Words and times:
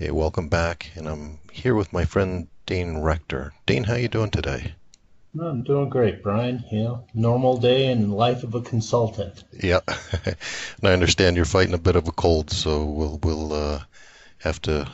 Hey, 0.00 0.10
welcome 0.12 0.48
back, 0.48 0.92
and 0.94 1.06
I'm 1.06 1.40
here 1.52 1.74
with 1.74 1.92
my 1.92 2.06
friend 2.06 2.48
Dane 2.64 3.02
Rector. 3.02 3.52
Dane, 3.66 3.84
how 3.84 3.96
you 3.96 4.08
doing 4.08 4.30
today? 4.30 4.72
I'm 5.38 5.62
doing 5.62 5.90
great, 5.90 6.22
Brian. 6.22 6.64
You 6.72 6.82
know, 6.84 7.04
normal 7.12 7.58
day 7.58 7.92
in 7.92 8.08
the 8.08 8.14
life 8.14 8.42
of 8.42 8.54
a 8.54 8.62
consultant. 8.62 9.44
Yeah, 9.62 9.80
and 10.24 10.36
I 10.84 10.94
understand 10.94 11.36
you're 11.36 11.44
fighting 11.44 11.74
a 11.74 11.78
bit 11.78 11.96
of 11.96 12.08
a 12.08 12.12
cold, 12.12 12.50
so 12.50 12.82
we'll 12.82 13.18
we'll 13.22 13.52
uh, 13.52 13.80
have 14.38 14.62
to 14.62 14.90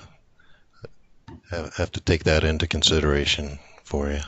have 1.51 1.93
to 1.93 2.01
take 2.01 2.25
that 2.25 2.43
into 2.43 2.67
consideration 2.67 3.61
for 3.85 4.11
you. 4.11 4.23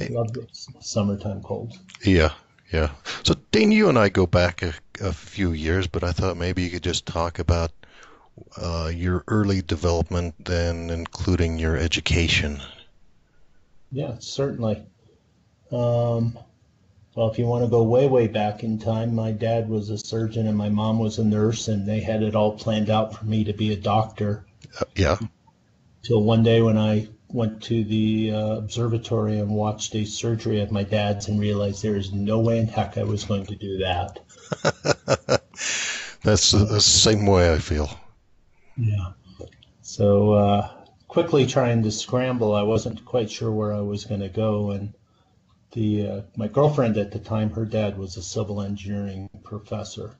Yeah, 0.00 0.06
love 0.10 0.34
the 0.34 0.46
summertime 0.78 1.42
colds. 1.42 1.76
Yeah, 2.04 2.30
yeah. 2.72 2.90
So 3.24 3.34
Dane, 3.50 3.72
you 3.72 3.88
and 3.88 3.98
I 3.98 4.08
go 4.08 4.24
back 4.24 4.62
a, 4.62 4.72
a 5.00 5.12
few 5.12 5.50
years, 5.50 5.88
but 5.88 6.04
I 6.04 6.12
thought 6.12 6.36
maybe 6.36 6.62
you 6.62 6.70
could 6.70 6.84
just 6.84 7.06
talk 7.06 7.40
about 7.40 7.72
uh, 8.56 8.90
your 8.94 9.24
early 9.28 9.62
development, 9.62 10.34
then 10.44 10.90
including 10.90 11.58
your 11.58 11.76
education. 11.76 12.60
Yeah, 13.90 14.16
certainly. 14.18 14.84
Um, 15.70 16.38
well, 17.14 17.30
if 17.30 17.38
you 17.38 17.46
want 17.46 17.64
to 17.64 17.70
go 17.70 17.82
way, 17.82 18.06
way 18.06 18.28
back 18.28 18.62
in 18.62 18.78
time, 18.78 19.14
my 19.14 19.32
dad 19.32 19.68
was 19.68 19.90
a 19.90 19.98
surgeon 19.98 20.46
and 20.46 20.56
my 20.56 20.68
mom 20.68 20.98
was 20.98 21.18
a 21.18 21.24
nurse, 21.24 21.68
and 21.68 21.86
they 21.86 22.00
had 22.00 22.22
it 22.22 22.34
all 22.34 22.52
planned 22.56 22.90
out 22.90 23.14
for 23.14 23.24
me 23.24 23.44
to 23.44 23.52
be 23.52 23.72
a 23.72 23.76
doctor. 23.76 24.46
Uh, 24.80 24.84
yeah. 24.94 25.18
Till 26.02 26.22
one 26.22 26.42
day 26.42 26.62
when 26.62 26.78
I 26.78 27.08
went 27.28 27.62
to 27.64 27.84
the 27.84 28.32
uh, 28.32 28.56
observatory 28.56 29.38
and 29.38 29.50
watched 29.50 29.94
a 29.94 30.04
surgery 30.04 30.60
at 30.60 30.70
my 30.70 30.82
dad's 30.82 31.28
and 31.28 31.38
realized 31.40 31.82
there 31.82 31.96
is 31.96 32.12
no 32.12 32.38
way 32.38 32.58
in 32.58 32.66
heck 32.66 32.96
I 32.96 33.02
was 33.02 33.24
going 33.24 33.46
to 33.46 33.56
do 33.56 33.78
that. 33.78 34.20
That's 36.22 36.52
the 36.52 36.80
same 36.80 37.26
way 37.26 37.52
I 37.52 37.58
feel. 37.58 37.90
Yeah. 38.78 39.12
So 39.82 40.34
uh, 40.34 40.70
quickly 41.08 41.46
trying 41.46 41.82
to 41.82 41.90
scramble, 41.90 42.54
I 42.54 42.62
wasn't 42.62 43.04
quite 43.04 43.28
sure 43.28 43.50
where 43.50 43.72
I 43.72 43.80
was 43.80 44.04
going 44.04 44.20
to 44.20 44.28
go, 44.28 44.70
and 44.70 44.94
the 45.72 46.06
uh, 46.06 46.22
my 46.36 46.46
girlfriend 46.46 46.96
at 46.96 47.10
the 47.10 47.18
time, 47.18 47.50
her 47.50 47.64
dad 47.64 47.98
was 47.98 48.16
a 48.16 48.22
civil 48.22 48.62
engineering 48.62 49.28
professor, 49.42 50.18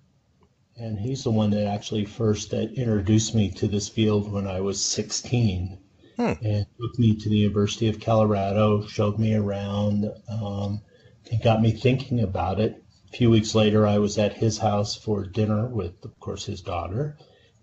and 0.77 0.99
he's 0.99 1.23
the 1.23 1.31
one 1.31 1.51
that 1.51 1.67
actually 1.67 2.05
first 2.05 2.51
that 2.51 2.73
introduced 2.73 3.33
me 3.33 3.51
to 3.53 3.69
this 3.69 3.89
field 3.89 4.33
when 4.33 4.49
I 4.49 4.61
was 4.61 4.85
16, 4.85 5.79
hmm. 6.17 6.33
and 6.43 6.67
took 6.81 6.99
me 6.99 7.15
to 7.15 7.29
the 7.29 7.37
University 7.37 7.89
of 7.89 8.01
Colorado, 8.01 8.85
showed 8.87 9.21
me 9.21 9.35
around, 9.35 10.11
um, 10.29 10.81
and 11.31 11.43
got 11.43 11.63
me 11.63 11.71
thinking 11.71 12.21
about 12.21 12.59
it. 12.59 12.83
A 13.13 13.17
few 13.17 13.31
weeks 13.31 13.55
later, 13.55 13.87
I 13.87 13.99
was 13.99 14.19
at 14.19 14.33
his 14.33 14.59
house 14.59 14.97
for 14.97 15.25
dinner 15.25 15.69
with, 15.69 16.05
of 16.05 16.19
course, 16.19 16.45
his 16.45 16.61
daughter 16.61 17.17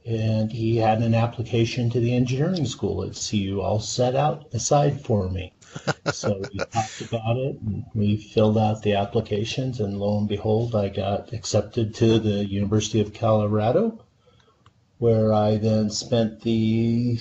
and 0.05 0.51
he 0.51 0.77
had 0.77 0.99
an 1.01 1.15
application 1.15 1.89
to 1.89 1.99
the 1.99 2.13
engineering 2.13 2.65
school 2.65 3.03
at 3.03 3.15
CU 3.15 3.59
all 3.59 3.79
set 3.79 4.15
out 4.15 4.45
aside 4.53 5.01
for 5.01 5.29
me. 5.29 5.51
so 6.13 6.41
we 6.53 6.59
talked 6.59 7.01
about 7.01 7.37
it 7.37 7.59
and 7.61 7.83
we 7.95 8.15
filled 8.15 8.57
out 8.57 8.81
the 8.83 8.93
applications 8.93 9.79
and 9.79 9.99
lo 9.99 10.19
and 10.19 10.27
behold 10.27 10.75
I 10.75 10.89
got 10.89 11.33
accepted 11.33 11.95
to 11.95 12.19
the 12.19 12.45
University 12.45 13.01
of 13.01 13.13
Colorado 13.13 14.05
where 14.99 15.33
I 15.33 15.57
then 15.57 15.89
spent 15.89 16.41
the 16.41 17.19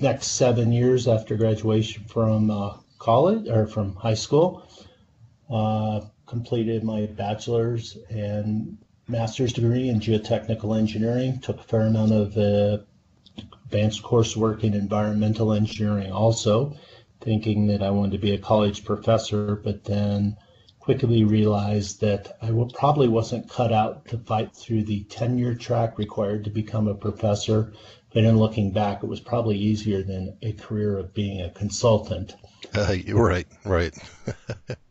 next 0.00 0.26
seven 0.28 0.72
years 0.72 1.06
after 1.06 1.36
graduation 1.36 2.04
from 2.04 2.50
uh, 2.50 2.78
college 2.98 3.48
or 3.48 3.66
from 3.66 3.94
high 3.94 4.14
school 4.14 4.66
uh, 5.50 6.00
completed 6.26 6.82
my 6.82 7.06
bachelor's 7.06 7.96
and 8.08 8.78
master's 9.06 9.52
degree 9.52 9.88
in 9.88 10.00
geotechnical 10.00 10.78
engineering, 10.78 11.40
took 11.40 11.60
a 11.60 11.64
fair 11.64 11.82
amount 11.82 12.12
of 12.12 12.36
uh, 12.36 12.78
advanced 13.64 14.02
coursework 14.02 14.64
in 14.64 14.74
environmental 14.74 15.52
engineering 15.52 16.12
also, 16.12 16.76
thinking 17.20 17.66
that 17.66 17.82
I 17.82 17.90
wanted 17.90 18.12
to 18.12 18.18
be 18.18 18.32
a 18.32 18.38
college 18.38 18.84
professor, 18.84 19.56
but 19.56 19.84
then 19.84 20.36
quickly 20.78 21.24
realized 21.24 22.02
that 22.02 22.36
I 22.42 22.50
probably 22.74 23.08
wasn't 23.08 23.48
cut 23.48 23.72
out 23.72 24.06
to 24.08 24.18
fight 24.18 24.54
through 24.54 24.84
the 24.84 25.04
tenure 25.04 25.54
track 25.54 25.96
required 25.96 26.44
to 26.44 26.50
become 26.50 26.88
a 26.88 26.94
professor. 26.94 27.72
But 28.12 28.24
in 28.24 28.38
looking 28.38 28.70
back, 28.70 29.02
it 29.02 29.06
was 29.06 29.18
probably 29.18 29.56
easier 29.56 30.02
than 30.02 30.36
a 30.42 30.52
career 30.52 30.98
of 30.98 31.14
being 31.14 31.40
a 31.40 31.50
consultant. 31.50 32.36
Uh, 32.74 32.96
right, 33.12 33.48
right. 33.64 33.94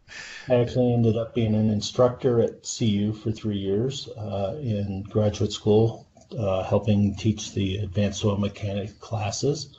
I 0.49 0.55
actually 0.55 0.93
ended 0.93 1.17
up 1.17 1.33
being 1.33 1.55
an 1.55 1.69
instructor 1.69 2.41
at 2.41 2.63
CU 2.63 3.13
for 3.13 3.31
three 3.31 3.57
years 3.57 4.09
uh, 4.09 4.57
in 4.61 5.03
graduate 5.03 5.53
school, 5.53 6.07
uh, 6.37 6.63
helping 6.63 7.15
teach 7.15 7.53
the 7.53 7.77
advanced 7.77 8.19
soil 8.19 8.37
mechanics 8.37 8.93
classes. 8.93 9.77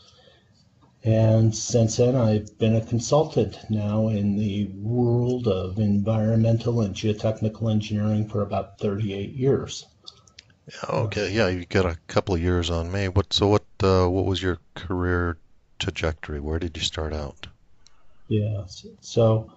And 1.03 1.55
since 1.55 1.99
then, 1.99 2.17
I've 2.17 2.59
been 2.59 2.77
a 2.77 2.85
consultant 2.85 3.59
now 3.69 4.09
in 4.09 4.37
the 4.37 4.65
world 4.73 5.47
of 5.47 5.79
environmental 5.79 6.81
and 6.81 6.95
geotechnical 6.95 7.71
engineering 7.71 8.27
for 8.27 8.41
about 8.41 8.79
38 8.79 9.35
years. 9.35 9.85
Okay, 10.89 11.31
yeah, 11.31 11.49
you 11.49 11.67
got 11.67 11.85
a 11.85 11.99
couple 12.07 12.35
of 12.35 12.41
years 12.41 12.71
on 12.71 12.91
me. 12.91 13.09
What 13.09 13.35
so 13.35 13.49
what 13.49 13.65
uh, 13.83 14.09
what 14.09 14.25
was 14.25 14.43
your 14.43 14.59
career 14.75 15.37
trajectory? 15.79 16.41
Where 16.41 16.59
did 16.59 16.75
you 16.75 16.83
start 16.83 17.13
out? 17.13 17.49
Yeah, 18.29 18.65
so 19.01 19.53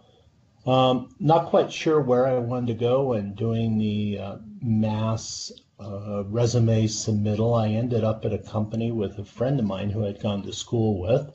um, 0.67 1.15
not 1.19 1.47
quite 1.47 1.71
sure 1.71 2.01
where 2.01 2.27
I 2.27 2.37
wanted 2.37 2.67
to 2.67 2.73
go, 2.73 3.13
and 3.13 3.35
doing 3.35 3.77
the 3.77 4.19
uh, 4.19 4.35
mass 4.61 5.51
uh, 5.79 6.23
resume 6.25 6.85
submittal, 6.87 7.59
I 7.59 7.69
ended 7.69 8.03
up 8.03 8.25
at 8.25 8.33
a 8.33 8.37
company 8.37 8.91
with 8.91 9.17
a 9.19 9.23
friend 9.23 9.59
of 9.59 9.65
mine 9.65 9.89
who 9.89 10.05
I'd 10.05 10.21
gone 10.21 10.43
to 10.43 10.53
school 10.53 10.99
with. 10.99 11.31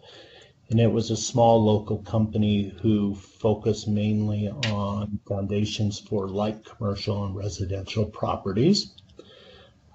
And 0.71 0.81
it 0.81 0.91
was 0.91 1.10
a 1.10 1.16
small 1.16 1.62
local 1.62 1.98
company 1.98 2.75
who 2.81 3.15
focused 3.15 3.88
mainly 3.88 4.48
on 4.48 5.21
foundations 5.28 5.98
for 5.98 6.28
light 6.28 6.65
commercial 6.65 7.25
and 7.25 7.37
residential 7.37 8.06
properties. 8.06 8.94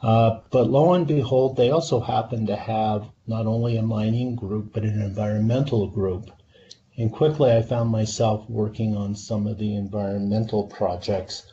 Uh, 0.04 0.40
but 0.52 0.70
lo 0.70 0.94
and 0.94 1.08
behold, 1.08 1.58
they 1.58 1.72
also 1.72 2.00
happened 2.00 2.48
to 2.48 2.56
have 2.56 3.10
not 3.26 3.48
only 3.48 3.78
a 3.78 3.82
mining 3.82 4.36
group, 4.36 4.72
but 4.72 4.84
an 4.84 5.02
environmental 5.02 5.88
group. 5.88 6.30
And 6.98 7.12
quickly 7.12 7.52
I 7.52 7.62
found 7.62 7.92
myself 7.92 8.50
working 8.50 8.96
on 8.98 9.14
some 9.16 9.46
of 9.46 9.60
the 9.60 9.76
environmental 9.76 10.64
projects, 10.64 11.44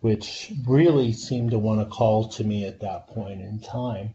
which 0.00 0.52
really 0.66 1.12
seemed 1.12 1.50
to 1.50 1.58
want 1.58 1.80
to 1.80 1.86
call 1.86 2.28
to 2.28 2.44
me 2.44 2.64
at 2.64 2.80
that 2.80 3.08
point 3.08 3.42
in 3.42 3.60
time. 3.60 4.14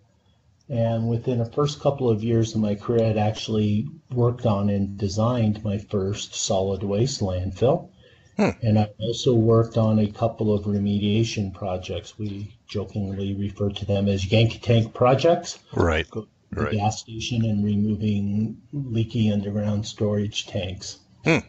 And 0.68 1.08
within 1.08 1.38
the 1.38 1.46
first 1.46 1.82
couple 1.82 2.10
of 2.10 2.24
years 2.24 2.56
of 2.56 2.62
my 2.62 2.76
career, 2.76 3.10
I'd 3.10 3.18
actually 3.18 3.88
worked 4.12 4.46
on 4.46 4.70
and 4.70 4.98
designed 4.98 5.64
my 5.64 5.78
first 5.78 6.34
solid 6.34 6.82
waste 6.82 7.22
landfill. 7.22 7.90
Hmm. 8.38 8.50
And 8.64 8.80
I 8.80 8.88
also 9.00 9.36
worked 9.36 9.78
on 9.78 10.00
a 10.00 10.12
couple 10.12 10.54
of 10.54 10.64
remediation 10.64 11.54
projects. 11.54 12.18
We 12.18 12.56
jokingly 12.68 13.36
refer 13.36 13.70
to 13.70 13.86
them 13.86 14.08
as 14.08 14.32
Yankee 14.32 14.60
Tank 14.60 14.94
projects. 14.94 15.60
Right 15.74 16.10
the 16.52 16.64
right. 16.64 16.74
gas 16.74 17.00
station 17.00 17.46
and 17.46 17.64
removing 17.64 18.62
leaky 18.74 19.32
underground 19.32 19.86
storage 19.86 20.48
tanks. 20.48 21.00
Hmm. 21.24 21.40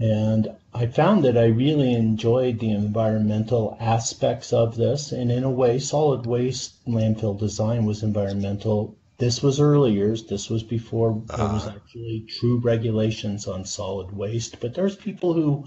And 0.00 0.56
I 0.72 0.86
found 0.86 1.24
that 1.24 1.36
I 1.36 1.46
really 1.46 1.92
enjoyed 1.92 2.60
the 2.60 2.70
environmental 2.70 3.76
aspects 3.80 4.52
of 4.52 4.76
this. 4.76 5.10
And 5.10 5.30
in 5.30 5.44
a 5.44 5.50
way, 5.50 5.78
solid 5.78 6.26
waste 6.26 6.84
landfill 6.86 7.38
design 7.38 7.84
was 7.84 8.02
environmental. 8.02 8.96
This 9.18 9.42
was 9.42 9.58
early 9.58 9.92
years. 9.92 10.24
This 10.24 10.48
was 10.48 10.62
before 10.62 11.22
there 11.26 11.48
was 11.48 11.66
ah. 11.66 11.74
actually 11.74 12.26
true 12.28 12.58
regulations 12.58 13.48
on 13.48 13.64
solid 13.64 14.16
waste. 14.16 14.60
But 14.60 14.74
there's 14.74 14.94
people 14.94 15.32
who 15.32 15.64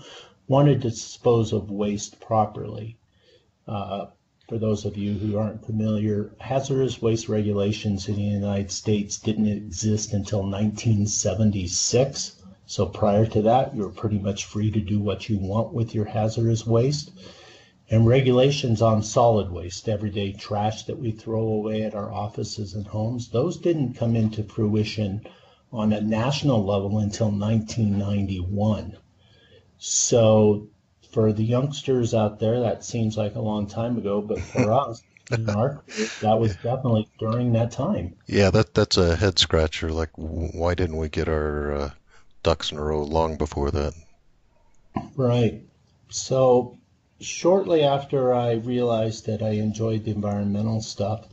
wanted 0.47 0.81
to 0.81 0.89
dispose 0.89 1.51
of 1.51 1.69
waste 1.69 2.19
properly. 2.21 2.97
Uh, 3.67 4.07
for 4.51 4.57
those 4.57 4.83
of 4.83 4.97
you 4.97 5.13
who 5.13 5.37
aren't 5.37 5.65
familiar, 5.65 6.29
hazardous 6.39 7.01
waste 7.01 7.29
regulations 7.29 8.09
in 8.09 8.15
the 8.15 8.21
United 8.21 8.69
States 8.69 9.17
didn't 9.17 9.47
exist 9.47 10.11
until 10.11 10.39
1976. 10.39 12.35
So 12.65 12.85
prior 12.85 13.25
to 13.27 13.41
that, 13.43 13.73
you 13.73 13.83
were 13.83 13.89
pretty 13.91 14.19
much 14.19 14.43
free 14.43 14.69
to 14.69 14.81
do 14.81 14.99
what 14.99 15.29
you 15.29 15.37
want 15.37 15.71
with 15.71 15.95
your 15.95 16.03
hazardous 16.03 16.67
waste. 16.67 17.11
And 17.89 18.05
regulations 18.05 18.81
on 18.81 19.03
solid 19.03 19.49
waste, 19.49 19.87
everyday 19.87 20.33
trash 20.33 20.83
that 20.83 20.99
we 20.99 21.13
throw 21.13 21.43
away 21.43 21.83
at 21.83 21.95
our 21.95 22.11
offices 22.11 22.73
and 22.73 22.85
homes, 22.85 23.29
those 23.29 23.55
didn't 23.55 23.93
come 23.93 24.17
into 24.17 24.43
fruition 24.43 25.21
on 25.71 25.93
a 25.93 26.01
national 26.01 26.65
level 26.65 26.97
until 26.97 27.31
1991. 27.31 28.97
So 29.77 30.67
for 31.11 31.33
the 31.33 31.43
youngsters 31.43 32.13
out 32.13 32.39
there, 32.39 32.61
that 32.61 32.83
seems 32.83 33.17
like 33.17 33.35
a 33.35 33.41
long 33.41 33.67
time 33.67 33.97
ago, 33.97 34.21
but 34.21 34.39
for 34.39 34.71
us, 34.89 35.03
Mark, 35.39 35.85
that 36.21 36.39
was 36.39 36.55
definitely 36.57 37.07
during 37.19 37.53
that 37.53 37.71
time. 37.71 38.15
Yeah, 38.27 38.49
that 38.51 38.73
that's 38.73 38.97
a 38.97 39.15
head 39.15 39.39
scratcher. 39.39 39.91
Like, 39.91 40.09
why 40.15 40.75
didn't 40.75 40.97
we 40.97 41.09
get 41.09 41.27
our 41.27 41.73
uh, 41.73 41.89
ducks 42.43 42.71
in 42.71 42.77
a 42.77 42.83
row 42.83 43.03
long 43.03 43.37
before 43.37 43.71
that? 43.71 43.93
Right. 45.15 45.63
So 46.09 46.77
shortly 47.21 47.83
after 47.83 48.33
I 48.33 48.53
realized 48.53 49.27
that 49.27 49.41
I 49.41 49.51
enjoyed 49.51 50.03
the 50.03 50.11
environmental 50.11 50.81
stuff, 50.81 51.27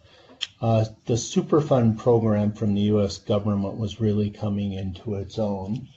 uh, 0.61 0.85
the 1.07 1.15
Superfund 1.15 1.99
program 1.99 2.53
from 2.53 2.75
the 2.75 2.83
U.S. 2.83 3.19
government 3.19 3.77
was 3.77 4.01
really 4.01 4.31
coming 4.31 4.73
into 4.73 5.15
its 5.15 5.39
own. 5.39 5.89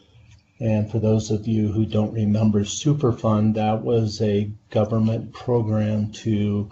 And 0.62 0.92
for 0.92 1.00
those 1.00 1.32
of 1.32 1.48
you 1.48 1.72
who 1.72 1.88
don't 1.88 2.14
remember 2.14 2.62
Superfund, 2.62 3.56
that 3.56 3.82
was 3.84 4.22
a 4.22 4.52
government 4.70 5.34
program 5.34 6.12
to 6.12 6.70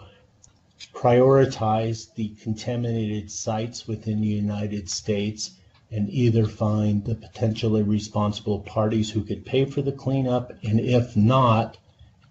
prioritize 0.94 2.13
the 2.13 2.30
contaminated 2.41 3.31
sites 3.31 3.88
within 3.88 4.21
the 4.21 4.27
United 4.27 4.91
States 4.91 5.51
and 5.89 6.07
either 6.12 6.45
find 6.45 7.03
the 7.03 7.15
potentially 7.15 7.81
responsible 7.81 8.59
parties 8.59 9.09
who 9.09 9.24
could 9.24 9.44
pay 9.44 9.65
for 9.65 9.81
the 9.81 9.91
cleanup, 9.91 10.51
and 10.63 10.80
if 10.80 11.18
not, 11.18 11.80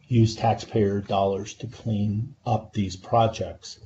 use 0.06 0.36
taxpayer 0.36 1.00
dollars 1.00 1.54
to 1.54 1.66
clean 1.66 2.36
up 2.46 2.72
these 2.72 2.94
projects. 2.94 3.80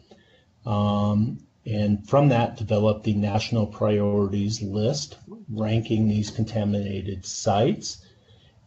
Um, 0.66 1.38
and 1.64 2.08
from 2.08 2.28
that, 2.30 2.56
develop 2.56 3.02
the 3.04 3.14
national 3.14 3.66
priorities 3.66 4.60
list, 4.62 5.16
ranking 5.48 6.08
these 6.08 6.30
contaminated 6.30 7.24
sites, 7.24 8.04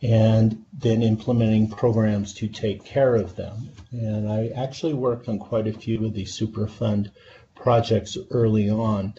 and 0.02 0.64
then 0.72 1.02
implementing 1.02 1.70
programs 1.70 2.34
to 2.36 2.48
take 2.48 2.86
care 2.86 3.16
of 3.16 3.36
them. 3.36 3.70
And 3.92 4.30
I 4.30 4.48
actually 4.56 4.94
worked 4.94 5.28
on 5.28 5.40
quite 5.40 5.68
a 5.68 5.74
few 5.74 6.06
of 6.06 6.14
these 6.14 6.38
Superfund 6.38 7.12
projects 7.54 8.18
early 8.30 8.70
on, 8.70 9.14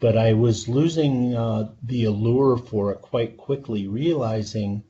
but 0.00 0.18
I 0.18 0.32
was 0.32 0.68
losing 0.68 1.34
uh, 1.34 1.70
the 1.82 2.04
allure 2.04 2.56
for 2.56 2.92
it 2.92 3.00
quite 3.00 3.36
quickly, 3.36 3.86
realizing 3.86 4.82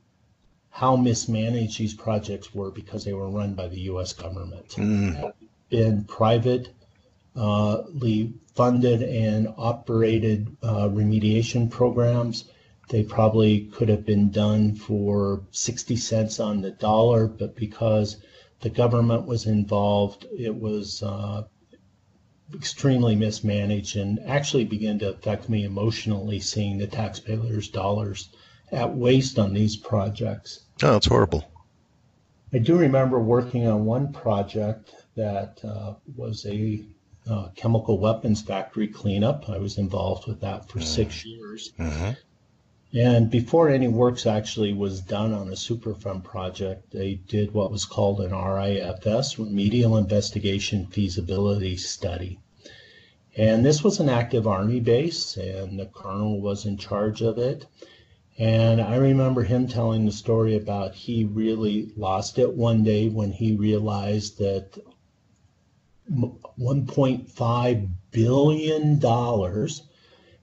how 0.69 0.95
mismanaged 0.95 1.77
these 1.77 1.93
projects 1.93 2.53
were 2.53 2.71
because 2.71 3.05
they 3.05 3.13
were 3.13 3.29
run 3.29 3.53
by 3.53 3.67
the 3.67 3.81
U.S. 3.81 4.13
government. 4.13 4.69
Mm. 4.69 5.31
In 5.69 6.03
privately 6.05 6.69
uh, 6.69 6.84
funded 7.35 9.03
and 9.03 9.53
operated 9.57 10.55
uh, 10.63 10.87
remediation 10.87 11.69
programs, 11.69 12.45
they 12.89 13.03
probably 13.03 13.65
could 13.65 13.89
have 13.89 14.05
been 14.05 14.29
done 14.31 14.73
for 14.75 15.41
60 15.51 15.95
cents 15.95 16.39
on 16.39 16.61
the 16.61 16.71
dollar, 16.71 17.27
but 17.27 17.55
because 17.55 18.17
the 18.61 18.69
government 18.69 19.25
was 19.25 19.45
involved, 19.45 20.25
it 20.37 20.55
was 20.55 21.03
uh, 21.03 21.43
extremely 22.53 23.15
mismanaged 23.15 23.97
and 23.97 24.19
actually 24.25 24.65
began 24.65 24.99
to 24.99 25.09
affect 25.09 25.49
me 25.49 25.63
emotionally 25.63 26.39
seeing 26.39 26.77
the 26.77 26.87
taxpayers' 26.87 27.69
dollars 27.69 28.29
at 28.71 28.95
waste 28.95 29.39
on 29.39 29.53
these 29.53 29.75
projects. 29.75 30.65
Oh, 30.83 30.95
it's 30.95 31.07
horrible. 31.07 31.43
I 32.53 32.59
do 32.59 32.77
remember 32.77 33.19
working 33.19 33.67
on 33.67 33.85
one 33.85 34.13
project 34.13 34.93
that 35.15 35.59
uh, 35.65 35.95
was 36.15 36.45
a 36.45 36.85
uh, 37.29 37.49
chemical 37.55 37.99
weapons 37.99 38.41
factory 38.41 38.87
cleanup. 38.87 39.49
I 39.49 39.57
was 39.57 39.77
involved 39.77 40.27
with 40.27 40.41
that 40.41 40.69
for 40.69 40.79
mm. 40.79 40.83
six 40.83 41.25
years. 41.25 41.71
Mm-hmm. 41.79 42.11
And 42.97 43.29
before 43.29 43.67
any 43.67 43.89
works 43.89 44.25
actually 44.25 44.71
was 44.71 45.01
done 45.01 45.33
on 45.33 45.49
a 45.49 45.53
Superfund 45.53 46.23
project, 46.23 46.91
they 46.91 47.15
did 47.15 47.53
what 47.53 47.71
was 47.71 47.83
called 47.83 48.21
an 48.21 48.31
RIFS, 48.31 49.37
Remedial 49.37 49.97
Investigation 49.97 50.87
Feasibility 50.87 51.75
Study. 51.75 52.39
And 53.35 53.65
this 53.65 53.83
was 53.83 53.99
an 53.99 54.07
active 54.07 54.47
Army 54.47 54.79
base, 54.79 55.35
and 55.35 55.77
the 55.77 55.87
colonel 55.87 56.39
was 56.39 56.65
in 56.65 56.77
charge 56.77 57.21
of 57.21 57.37
it. 57.37 57.65
And 58.37 58.79
I 58.79 58.95
remember 58.95 59.43
him 59.43 59.67
telling 59.67 60.05
the 60.05 60.11
story 60.13 60.55
about 60.55 60.95
he 60.95 61.25
really 61.25 61.91
lost 61.97 62.39
it 62.39 62.53
one 62.53 62.83
day 62.83 63.09
when 63.09 63.31
he 63.31 63.57
realized 63.57 64.37
that 64.39 64.77
$1.5 66.11 67.89
billion 68.11 69.01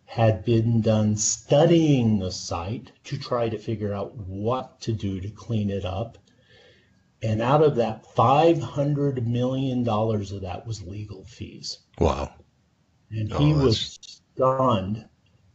had 0.05 0.45
been 0.45 0.83
done 0.83 1.17
studying 1.17 2.19
the 2.19 2.31
site 2.31 2.93
to 3.05 3.17
try 3.17 3.49
to 3.49 3.59
figure 3.59 3.95
out 3.95 4.15
what 4.17 4.81
to 4.81 4.93
do 4.93 5.21
to 5.21 5.31
clean 5.31 5.71
it 5.71 5.85
up. 5.85 6.19
And 7.23 7.41
out 7.41 7.63
of 7.63 7.77
that, 7.77 8.05
$500 8.15 9.25
million 9.25 9.89
of 9.89 10.41
that 10.43 10.67
was 10.67 10.83
legal 10.83 11.25
fees. 11.25 11.79
Wow. 11.99 12.35
And 13.11 13.33
oh, 13.33 13.39
he 13.39 13.55
oh, 13.55 13.65
was 13.65 13.99
stunned 14.03 15.09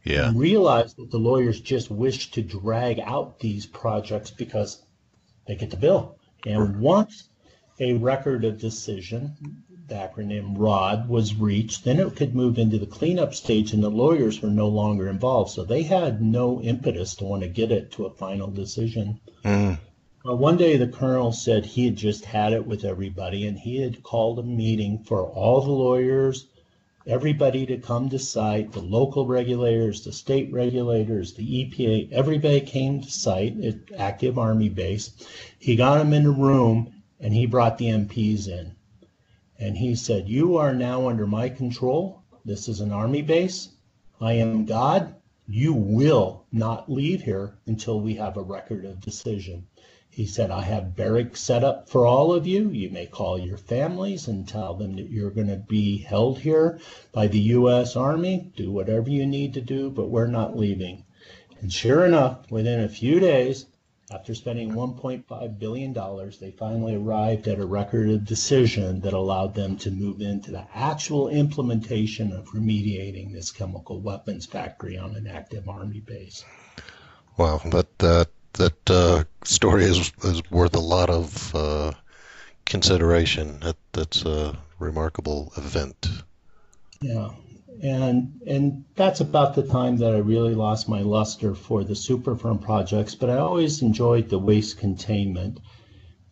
yeah. 0.04 0.30
and 0.30 0.40
realized 0.40 0.98
that 0.98 1.12
the 1.12 1.20
lawyers 1.20 1.60
just 1.60 1.92
wished 1.92 2.34
to 2.36 2.42
drag 2.42 3.00
out 3.00 3.40
these 3.40 3.66
projects 3.66 4.32
because 4.32 4.84
they 5.46 5.56
get 5.56 5.70
the 5.70 5.78
bill. 5.78 6.18
And 6.46 6.80
once 6.80 7.30
a 7.80 7.94
record 7.94 8.46
of 8.46 8.60
decision 8.60 9.36
the 9.88 9.96
acronym 9.96 10.54
ROD 10.58 11.08
was 11.08 11.36
reached, 11.36 11.86
then 11.86 11.98
it 11.98 12.16
could 12.18 12.36
move 12.36 12.58
into 12.58 12.78
the 12.78 12.86
cleanup 12.86 13.34
stage 13.34 13.72
and 13.72 13.82
the 13.82 13.90
lawyers 13.90 14.42
were 14.42 14.50
no 14.50 14.68
longer 14.68 15.08
involved. 15.08 15.52
So 15.52 15.64
they 15.64 15.84
had 15.84 16.22
no 16.22 16.62
impetus 16.62 17.16
to 17.16 17.24
want 17.24 17.44
to 17.44 17.48
get 17.48 17.72
it 17.72 17.92
to 17.94 18.06
a 18.06 18.10
final 18.10 18.50
decision. 18.50 19.22
Mm. 19.46 19.78
one 20.24 20.58
day 20.58 20.76
the 20.76 20.88
colonel 20.88 21.32
said 21.32 21.66
he 21.66 21.86
had 21.86 21.96
just 21.96 22.26
had 22.26 22.52
it 22.52 22.68
with 22.68 22.84
everybody 22.84 23.48
and 23.48 23.58
he 23.58 23.78
had 23.82 24.04
called 24.04 24.40
a 24.40 24.44
meeting 24.44 25.00
for 25.06 25.26
all 25.26 25.62
the 25.62 25.72
lawyers, 25.72 26.48
everybody 27.06 27.66
to 27.68 27.78
come 27.78 28.10
to 28.10 28.20
site, 28.20 28.74
the 28.74 28.82
local 28.82 29.26
regulators, 29.26 30.04
the 30.04 30.12
state 30.12 30.52
regulators, 30.52 31.34
the 31.36 31.64
EPA, 31.64 32.12
everybody 32.12 32.60
came 32.60 33.02
to 33.02 33.10
site 33.10 33.58
at 33.62 33.76
active 33.98 34.38
army 34.38 34.68
base. 34.68 35.12
He 35.60 35.78
got 35.78 36.00
them 36.00 36.12
in 36.12 36.26
a 36.26 36.32
room 36.32 36.92
and 37.22 37.34
he 37.34 37.46
brought 37.46 37.78
the 37.78 37.86
MPs 37.86 38.50
in. 38.50 38.76
And 39.60 39.78
he 39.78 39.96
said, 39.96 40.30
You 40.30 40.58
are 40.58 40.74
now 40.74 41.10
under 41.10 41.26
my 41.26 41.50
control. 41.50 42.22
This 42.46 42.68
is 42.68 42.80
an 42.80 42.92
army 42.92 43.24
base. 43.24 43.70
I 44.22 44.34
am 44.34 44.66
God. 44.66 45.16
You 45.48 45.74
will 45.74 46.46
not 46.52 46.92
leave 46.92 47.24
here 47.24 47.58
until 47.66 48.00
we 48.00 48.16
have 48.16 48.38
a 48.38 48.42
record 48.42 48.86
of 48.86 49.02
decision. 49.02 49.66
He 50.10 50.26
said, 50.26 50.52
I 50.52 50.62
have 50.62 50.96
barracks 50.96 51.42
set 51.42 51.64
up 51.64 51.90
for 51.90 52.06
all 52.06 52.34
of 52.34 52.46
you. 52.46 52.70
You 52.70 52.90
may 52.90 53.06
call 53.06 53.38
your 53.40 53.58
families 53.58 54.28
and 54.28 54.48
tell 54.48 54.74
them 54.74 54.96
that 54.96 55.10
you're 55.10 55.32
going 55.32 55.48
to 55.48 55.58
be 55.58 55.98
held 55.98 56.40
here 56.40 56.80
by 57.12 57.28
the 57.28 57.40
U.S. 57.40 57.96
Army. 57.96 58.52
Do 58.56 58.72
whatever 58.72 59.10
you 59.10 59.26
need 59.26 59.54
to 59.56 59.62
do, 59.62 59.90
but 59.90 60.10
we're 60.10 60.28
not 60.28 60.58
leaving. 60.58 61.04
And 61.62 61.74
sure 61.74 62.06
enough, 62.06 62.52
within 62.52 62.80
a 62.80 62.90
few 62.90 63.20
days, 63.20 63.66
after 64.10 64.34
spending 64.34 64.72
$1.5 64.72 65.60
billion, 65.60 65.94
they 66.40 66.52
finally 66.52 66.96
arrived 66.96 67.48
at 67.48 67.60
a 67.60 67.66
record 67.66 68.10
of 68.10 68.26
decision 68.26 69.02
that 69.02 69.12
allowed 69.12 69.54
them 69.54 69.76
to 69.78 69.92
move 69.92 70.22
into 70.22 70.50
the 70.52 70.66
actual 70.74 71.28
implementation 71.28 72.32
of 72.32 72.48
remediating 72.50 73.34
this 73.34 73.52
chemical 73.52 74.00
weapons 74.00 74.46
factory 74.46 74.98
on 74.98 75.16
an 75.16 75.28
active 75.28 75.68
Army 75.68 76.00
base. 76.00 76.46
Wow, 77.36 77.62
that 77.66 78.00
that 78.00 78.30
that 78.54 78.90
uh, 78.90 79.24
story 79.44 79.84
is 79.84 80.12
is 80.24 80.42
worth 80.50 80.76
a 80.76 80.80
lot 80.80 81.10
of 81.10 81.54
uh, 81.54 81.92
consideration. 82.66 83.60
That 83.60 83.78
that's 83.92 84.24
a 84.24 84.58
remarkable 84.80 85.52
event. 85.58 86.08
Yeah, 87.02 87.32
and 87.84 88.42
and 88.48 88.86
that's 88.96 89.20
about 89.20 89.56
the 89.56 89.64
time 89.64 89.98
that 89.98 90.14
I 90.14 90.18
really 90.18 90.56
lost 90.56 90.90
my 90.90 91.02
luster 91.02 91.54
for 91.54 91.84
the 91.84 91.94
Superfund 91.94 92.62
projects. 92.62 93.16
But 93.16 93.30
I 93.30 93.38
always 93.38 93.82
enjoyed 93.82 94.30
the 94.30 94.40
waste 94.40 94.78
containment. 94.78 95.60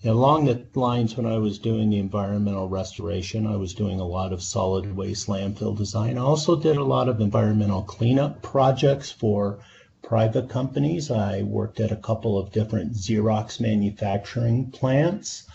And 0.01 0.11
along 0.11 0.45
the 0.45 0.65
lines 0.75 1.17
when 1.17 1.25
I 1.25 1.37
was 1.37 1.57
doing 1.59 1.89
the 1.89 1.97
environmental 1.97 2.69
restoration, 2.69 3.47
I 3.47 3.55
was 3.55 3.73
doing 3.73 3.99
a 3.99 4.07
lot 4.07 4.33
of 4.33 4.43
solid 4.43 4.95
waste 4.95 5.27
landfill 5.27 5.77
design. 5.77 6.17
I 6.17 6.21
also 6.21 6.55
did 6.55 6.77
a 6.77 6.83
lot 6.83 7.09
of 7.09 7.21
environmental 7.21 7.81
cleanup 7.81 8.41
projects 8.41 9.11
for 9.11 9.59
private 10.03 10.49
companies. 10.49 11.09
I 11.09 11.41
worked 11.41 11.79
at 11.79 11.91
a 11.91 11.95
couple 11.95 12.37
of 12.37 12.51
different 12.51 12.93
Xerox 12.93 13.59
manufacturing 13.59 14.69
plants. 14.69 15.47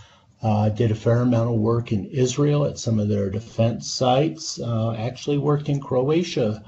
Uh, 0.42 0.70
did 0.70 0.90
a 0.90 0.94
fair 0.94 1.20
amount 1.20 1.50
of 1.50 1.60
work 1.60 1.92
in 1.92 2.06
Israel 2.06 2.64
at 2.64 2.78
some 2.78 2.98
of 2.98 3.08
their 3.08 3.28
defense 3.28 3.90
sites. 3.90 4.58
Uh, 4.58 4.92
actually 4.92 5.36
worked 5.36 5.68
in 5.68 5.80
Croatia 5.80 6.64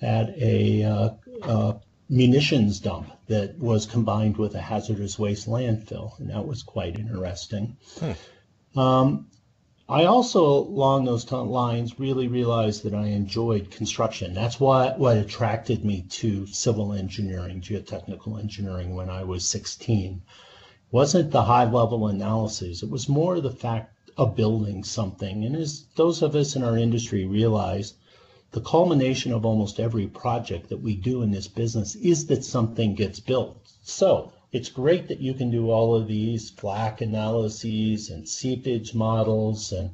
at 0.00 0.30
a 0.38 0.84
uh, 0.84 1.10
uh, 1.42 1.72
munitions 2.08 2.78
dump 2.78 3.10
that 3.26 3.58
was 3.58 3.86
combined 3.86 4.36
with 4.36 4.54
a 4.54 4.60
hazardous 4.60 5.18
waste 5.18 5.48
landfill, 5.48 6.18
and 6.20 6.30
that 6.30 6.46
was 6.46 6.62
quite 6.62 6.98
interesting. 6.98 7.76
Hmm. 7.98 8.78
Um, 8.78 9.26
I 9.88 10.04
also, 10.04 10.44
along 10.44 11.04
those 11.04 11.30
lines, 11.32 11.98
really 11.98 12.28
realized 12.28 12.84
that 12.84 12.94
I 12.94 13.06
enjoyed 13.06 13.72
construction. 13.72 14.34
That's 14.34 14.60
what, 14.60 15.00
what 15.00 15.16
attracted 15.16 15.84
me 15.84 16.02
to 16.10 16.46
civil 16.46 16.92
engineering, 16.92 17.60
geotechnical 17.60 18.38
engineering 18.38 18.94
when 18.94 19.10
I 19.10 19.24
was 19.24 19.48
16. 19.48 20.22
Wasn't 20.92 21.30
the 21.30 21.44
high 21.44 21.70
level 21.70 22.08
analysis, 22.08 22.82
it 22.82 22.90
was 22.90 23.08
more 23.08 23.40
the 23.40 23.50
fact 23.50 24.10
of 24.16 24.34
building 24.34 24.82
something. 24.82 25.44
And 25.44 25.54
as 25.54 25.86
those 25.94 26.20
of 26.20 26.34
us 26.34 26.56
in 26.56 26.64
our 26.64 26.76
industry 26.76 27.24
realize, 27.24 27.94
the 28.50 28.60
culmination 28.60 29.32
of 29.32 29.46
almost 29.46 29.78
every 29.78 30.08
project 30.08 30.68
that 30.68 30.82
we 30.82 30.96
do 30.96 31.22
in 31.22 31.30
this 31.30 31.46
business 31.46 31.94
is 31.94 32.26
that 32.26 32.44
something 32.44 32.96
gets 32.96 33.20
built. 33.20 33.70
So 33.82 34.32
it's 34.50 34.68
great 34.68 35.06
that 35.06 35.20
you 35.20 35.32
can 35.32 35.48
do 35.48 35.70
all 35.70 35.94
of 35.94 36.08
these 36.08 36.50
FLAC 36.50 37.00
analyses 37.00 38.10
and 38.10 38.28
seepage 38.28 38.92
models 38.92 39.70
and 39.70 39.90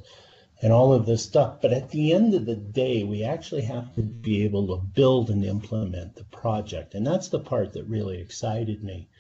and 0.62 0.72
all 0.72 0.94
of 0.94 1.04
this 1.04 1.22
stuff. 1.22 1.60
But 1.60 1.74
at 1.74 1.90
the 1.90 2.14
end 2.14 2.32
of 2.32 2.46
the 2.46 2.56
day, 2.56 3.04
we 3.04 3.22
actually 3.22 3.62
have 3.62 3.94
to 3.96 4.02
be 4.02 4.44
able 4.44 4.66
to 4.68 4.82
build 4.82 5.28
and 5.28 5.44
implement 5.44 6.14
the 6.14 6.24
project. 6.24 6.94
And 6.94 7.06
that's 7.06 7.28
the 7.28 7.38
part 7.38 7.74
that 7.74 7.84
really 7.84 8.18
excited 8.18 8.82
me. 8.82 9.10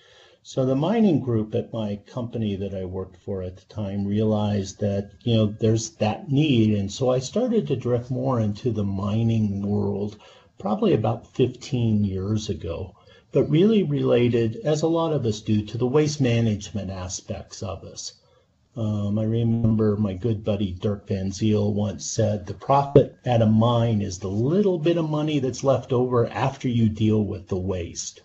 So 0.48 0.64
the 0.64 0.76
mining 0.76 1.18
group 1.18 1.56
at 1.56 1.72
my 1.72 1.96
company 2.06 2.54
that 2.54 2.72
I 2.72 2.84
worked 2.84 3.16
for 3.16 3.42
at 3.42 3.56
the 3.56 3.64
time 3.64 4.06
realized 4.06 4.78
that, 4.78 5.10
you 5.24 5.34
know, 5.34 5.46
there's 5.46 5.90
that 5.96 6.30
need. 6.30 6.78
And 6.78 6.92
so 6.92 7.10
I 7.10 7.18
started 7.18 7.66
to 7.66 7.74
drift 7.74 8.12
more 8.12 8.38
into 8.38 8.70
the 8.70 8.84
mining 8.84 9.66
world 9.66 10.16
probably 10.56 10.94
about 10.94 11.26
15 11.26 12.04
years 12.04 12.48
ago 12.48 12.94
but 13.32 13.50
really 13.50 13.82
related, 13.82 14.56
as 14.64 14.82
a 14.82 14.86
lot 14.86 15.12
of 15.12 15.26
us 15.26 15.40
do, 15.40 15.62
to 15.62 15.76
the 15.76 15.86
waste 15.86 16.20
management 16.20 16.90
aspects 16.90 17.60
of 17.60 17.82
us. 17.82 18.12
Um, 18.76 19.18
I 19.18 19.24
remember 19.24 19.96
my 19.96 20.14
good 20.14 20.44
buddy 20.44 20.72
Dirk 20.72 21.08
Van 21.08 21.32
Zyl 21.32 21.74
once 21.74 22.06
said, 22.06 22.46
the 22.46 22.54
profit 22.54 23.16
at 23.24 23.42
a 23.42 23.46
mine 23.46 24.00
is 24.00 24.20
the 24.20 24.30
little 24.30 24.78
bit 24.78 24.96
of 24.96 25.10
money 25.10 25.40
that's 25.40 25.64
left 25.64 25.92
over 25.92 26.28
after 26.28 26.68
you 26.68 26.88
deal 26.88 27.24
with 27.24 27.48
the 27.48 27.58
waste. 27.58 28.22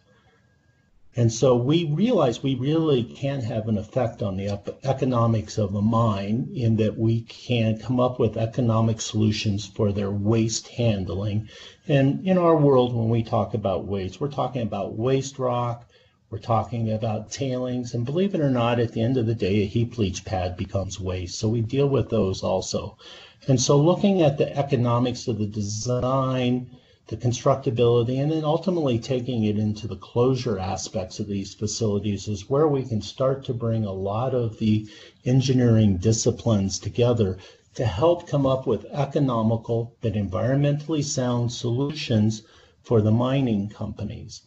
And 1.13 1.31
so 1.31 1.57
we 1.57 1.83
realize 1.83 2.41
we 2.41 2.55
really 2.55 3.03
can 3.03 3.41
have 3.41 3.67
an 3.67 3.77
effect 3.77 4.23
on 4.23 4.37
the 4.37 4.59
economics 4.85 5.57
of 5.57 5.75
a 5.75 5.81
mine 5.81 6.49
in 6.53 6.77
that 6.77 6.97
we 6.97 7.21
can 7.23 7.77
come 7.77 7.99
up 7.99 8.17
with 8.17 8.37
economic 8.37 9.01
solutions 9.01 9.65
for 9.67 9.91
their 9.91 10.09
waste 10.09 10.69
handling. 10.69 11.49
And 11.85 12.25
in 12.25 12.37
our 12.37 12.55
world, 12.55 12.95
when 12.95 13.09
we 13.09 13.23
talk 13.23 13.53
about 13.53 13.85
waste, 13.87 14.21
we're 14.21 14.29
talking 14.29 14.61
about 14.61 14.97
waste 14.97 15.37
rock, 15.37 15.85
we're 16.29 16.39
talking 16.39 16.89
about 16.89 17.29
tailings, 17.29 17.93
and 17.93 18.05
believe 18.05 18.33
it 18.33 18.39
or 18.39 18.49
not, 18.49 18.79
at 18.79 18.93
the 18.93 19.01
end 19.01 19.17
of 19.17 19.25
the 19.25 19.35
day, 19.35 19.63
a 19.63 19.65
heap 19.65 19.97
leach 19.97 20.23
pad 20.23 20.55
becomes 20.55 20.97
waste. 20.97 21.37
So 21.37 21.49
we 21.49 21.59
deal 21.59 21.89
with 21.89 22.09
those 22.09 22.41
also. 22.41 22.97
And 23.49 23.59
so 23.59 23.77
looking 23.77 24.21
at 24.21 24.37
the 24.37 24.57
economics 24.57 25.27
of 25.27 25.39
the 25.39 25.45
design, 25.45 26.69
the 27.07 27.17
constructability, 27.17 28.21
and 28.21 28.31
then 28.31 28.45
ultimately 28.45 28.99
taking 28.99 29.43
it 29.43 29.57
into 29.57 29.87
the 29.87 29.95
closure 29.95 30.59
aspects 30.59 31.19
of 31.19 31.27
these 31.27 31.53
facilities 31.53 32.27
is 32.27 32.49
where 32.49 32.67
we 32.67 32.83
can 32.83 33.01
start 33.01 33.43
to 33.43 33.53
bring 33.53 33.83
a 33.85 33.91
lot 33.91 34.33
of 34.33 34.59
the 34.59 34.87
engineering 35.25 35.97
disciplines 35.97 36.79
together 36.79 37.37
to 37.73 37.85
help 37.85 38.27
come 38.27 38.45
up 38.45 38.67
with 38.67 38.85
economical 38.91 39.95
but 40.01 40.13
environmentally 40.13 41.03
sound 41.03 41.51
solutions 41.51 42.43
for 42.83 43.01
the 43.01 43.11
mining 43.11 43.67
companies. 43.67 44.41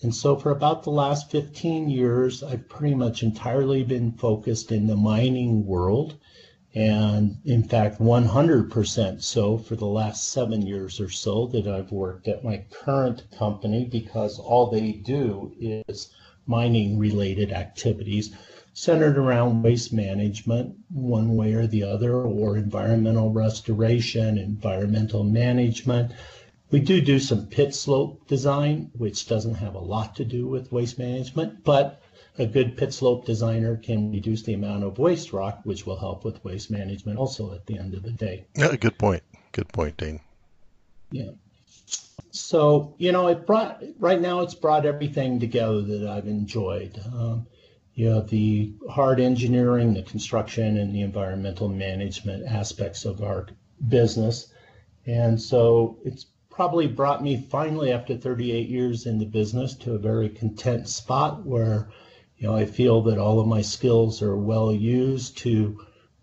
And 0.00 0.14
so 0.14 0.36
for 0.36 0.50
about 0.50 0.84
the 0.84 0.90
last 0.90 1.30
15 1.30 1.90
years, 1.90 2.42
I've 2.42 2.68
pretty 2.68 2.94
much 2.94 3.22
entirely 3.22 3.82
been 3.82 4.12
focused 4.12 4.70
in 4.70 4.86
the 4.86 4.96
mining 4.96 5.66
world 5.66 6.14
and 6.78 7.36
in 7.44 7.60
fact 7.64 7.98
100% 7.98 9.20
so 9.20 9.58
for 9.58 9.74
the 9.74 9.84
last 9.84 10.30
seven 10.30 10.64
years 10.64 11.00
or 11.00 11.10
so 11.10 11.46
that 11.48 11.66
I've 11.66 11.90
worked 11.90 12.28
at 12.28 12.44
my 12.44 12.64
current 12.70 13.24
company 13.36 13.84
because 13.84 14.38
all 14.38 14.70
they 14.70 14.92
do 14.92 15.52
is 15.58 16.14
mining 16.46 16.96
related 16.96 17.52
activities 17.52 18.32
centered 18.74 19.18
around 19.18 19.60
waste 19.60 19.92
management 19.92 20.76
one 20.88 21.34
way 21.34 21.52
or 21.52 21.66
the 21.66 21.82
other 21.82 22.22
or 22.22 22.56
environmental 22.56 23.32
restoration 23.32 24.38
environmental 24.38 25.24
management 25.24 26.12
we 26.70 26.80
do 26.80 27.00
do 27.00 27.18
some 27.18 27.46
pit 27.46 27.74
slope 27.74 28.26
design 28.26 28.90
which 28.94 29.26
doesn't 29.26 29.54
have 29.54 29.74
a 29.74 29.78
lot 29.78 30.16
to 30.16 30.24
do 30.24 30.46
with 30.46 30.72
waste 30.72 30.98
management 30.98 31.64
but 31.64 32.02
a 32.38 32.46
good 32.46 32.76
pit 32.76 32.92
slope 32.94 33.24
designer 33.24 33.76
can 33.76 34.12
reduce 34.12 34.42
the 34.42 34.54
amount 34.54 34.84
of 34.84 34.98
waste 34.98 35.32
rock, 35.32 35.60
which 35.64 35.86
will 35.86 35.98
help 35.98 36.24
with 36.24 36.42
waste 36.44 36.70
management 36.70 37.18
also 37.18 37.52
at 37.52 37.66
the 37.66 37.78
end 37.78 37.94
of 37.94 38.02
the 38.02 38.12
day. 38.12 38.46
Yeah, 38.54 38.74
good 38.76 38.98
point. 38.98 39.22
Good 39.52 39.68
point, 39.72 39.96
Dean. 39.96 40.20
Yeah. 41.10 41.30
So, 42.30 42.94
you 42.98 43.10
know, 43.10 43.28
it 43.28 43.46
brought, 43.46 43.82
right 43.98 44.20
now 44.20 44.40
it's 44.40 44.54
brought 44.54 44.86
everything 44.86 45.40
together 45.40 45.82
that 45.82 46.08
I've 46.08 46.28
enjoyed. 46.28 47.00
Um, 47.12 47.46
you 47.94 48.10
know, 48.10 48.20
the 48.20 48.72
hard 48.88 49.18
engineering, 49.18 49.94
the 49.94 50.02
construction, 50.02 50.76
and 50.76 50.94
the 50.94 51.00
environmental 51.00 51.68
management 51.68 52.46
aspects 52.46 53.04
of 53.04 53.22
our 53.22 53.48
business. 53.88 54.52
And 55.06 55.40
so 55.40 55.98
it's 56.04 56.26
probably 56.58 56.88
brought 56.88 57.22
me 57.22 57.36
finally, 57.36 57.92
after 57.92 58.16
38 58.16 58.68
years 58.68 59.06
in 59.06 59.20
the 59.20 59.24
business, 59.24 59.74
to 59.74 59.94
a 59.94 59.98
very 59.98 60.28
content 60.28 60.88
spot 60.88 61.46
where 61.46 61.88
you 62.36 62.48
know, 62.48 62.56
I 62.56 62.64
feel 62.64 63.00
that 63.02 63.16
all 63.16 63.38
of 63.38 63.46
my 63.46 63.62
skills 63.62 64.22
are 64.22 64.36
well 64.36 64.72
used 64.72 65.38
to 65.38 65.78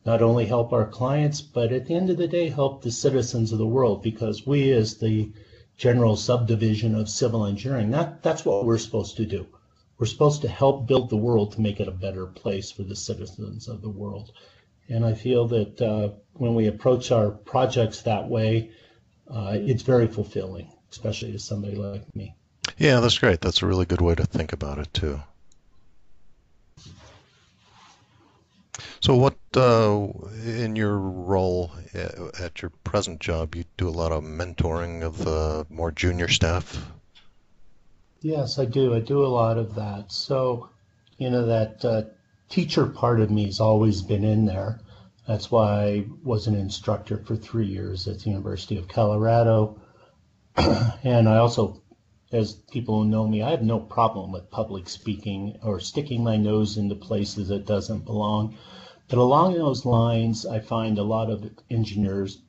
not 0.06 0.22
only 0.22 0.46
help 0.46 0.74
our 0.74 0.88
clients, 0.88 1.40
but 1.40 1.72
at 1.72 1.86
the 1.86 1.96
end 1.96 2.10
of 2.10 2.18
the 2.18 2.28
day, 2.28 2.50
help 2.50 2.82
the 2.82 2.92
citizens 2.92 3.54
of 3.54 3.60
the 3.60 3.66
world 3.66 4.04
because 4.04 4.46
we, 4.46 4.74
as 4.74 4.98
the 4.98 5.32
general 5.78 6.18
subdivision 6.18 6.96
of 6.96 7.08
civil 7.08 7.46
engineering, 7.46 7.92
that, 7.92 8.22
that's 8.22 8.44
what 8.44 8.66
we're 8.66 8.78
supposed 8.78 9.16
to 9.16 9.26
do. 9.26 9.48
We're 9.98 10.06
supposed 10.06 10.42
to 10.42 10.50
help 10.50 10.86
build 10.86 11.10
the 11.10 11.16
world 11.16 11.54
to 11.54 11.62
make 11.62 11.80
it 11.80 11.88
a 11.88 11.92
better 11.92 12.26
place 12.26 12.72
for 12.72 12.84
the 12.84 12.98
citizens 12.98 13.70
of 13.70 13.82
the 13.82 13.90
world. 13.90 14.34
And 14.90 15.06
I 15.06 15.14
feel 15.14 15.48
that 15.48 15.82
uh, 15.82 16.10
when 16.34 16.56
we 16.56 16.68
approach 16.68 17.10
our 17.10 17.32
projects 17.32 18.02
that 18.02 18.28
way, 18.28 18.72
uh, 19.30 19.54
it's 19.56 19.84
very 19.84 20.08
fulfilling, 20.08 20.72
especially 20.92 21.32
to 21.32 21.40
somebody 21.40 21.76
like 21.76 22.16
me. 22.16 22.36
Yeah, 22.78 23.00
that's 23.00 23.18
great. 23.18 23.42
That's 23.42 23.62
a 23.62 23.68
really 23.68 23.86
good 23.86 24.02
way 24.02 24.16
to 24.16 24.26
think 24.26 24.54
about 24.54 24.80
it, 24.80 24.94
too. 24.94 25.22
So, 29.00 29.16
what 29.16 29.38
uh, 29.56 30.08
in 30.46 30.76
your 30.76 30.98
role 30.98 31.72
at 32.40 32.62
your 32.62 32.72
present 32.84 33.20
job, 33.20 33.56
you 33.56 33.64
do 33.78 33.88
a 33.88 33.92
lot 33.92 34.12
of 34.12 34.24
mentoring 34.24 35.04
of 35.04 35.26
uh, 35.28 35.64
more 35.70 35.92
junior 35.92 36.28
staff? 36.28 36.92
Yes, 38.22 38.58
I 38.58 38.66
do. 38.66 38.96
I 38.96 39.00
do 39.00 39.24
a 39.24 39.28
lot 39.28 39.58
of 39.58 39.76
that. 39.76 40.12
So, 40.12 40.70
you 41.18 41.30
know, 41.30 41.46
that 41.46 41.86
uh, 41.86 42.02
teacher 42.50 42.88
part 42.88 43.20
of 43.20 43.30
me 43.30 43.46
has 43.46 43.60
always 43.60 44.02
been 44.02 44.24
in 44.24 44.46
there. 44.46 44.80
That's 45.28 45.50
why 45.50 45.84
I 45.84 46.06
was 46.24 46.46
an 46.46 46.54
instructor 46.54 47.18
for 47.18 47.36
three 47.36 47.66
years 47.66 48.08
at 48.08 48.20
the 48.20 48.30
University 48.30 48.78
of 48.78 48.88
Colorado. 48.88 49.82
and 50.56 51.28
I 51.28 51.38
also, 51.38 51.82
as 52.32 52.54
people 52.54 53.02
who 53.02 53.10
know 53.10 53.28
me, 53.28 53.42
I 53.42 53.50
have 53.50 53.64
no 53.64 53.80
problem 53.80 54.32
with 54.32 54.52
public 54.52 54.88
speaking 54.88 55.58
or 55.64 55.80
sticking 55.80 56.24
my 56.24 56.38
nose 56.38 56.78
into 56.78 56.94
places 56.94 57.48
that 57.48 57.66
doesn't 57.66 58.06
belong. 58.06 58.56
But 59.08 59.18
along 59.18 59.54
those 59.54 59.84
lines, 59.84 60.46
I 60.46 60.60
find 60.60 61.00
a 61.00 61.04
lot 61.04 61.32
of 61.32 61.50
engineers, 61.72 62.42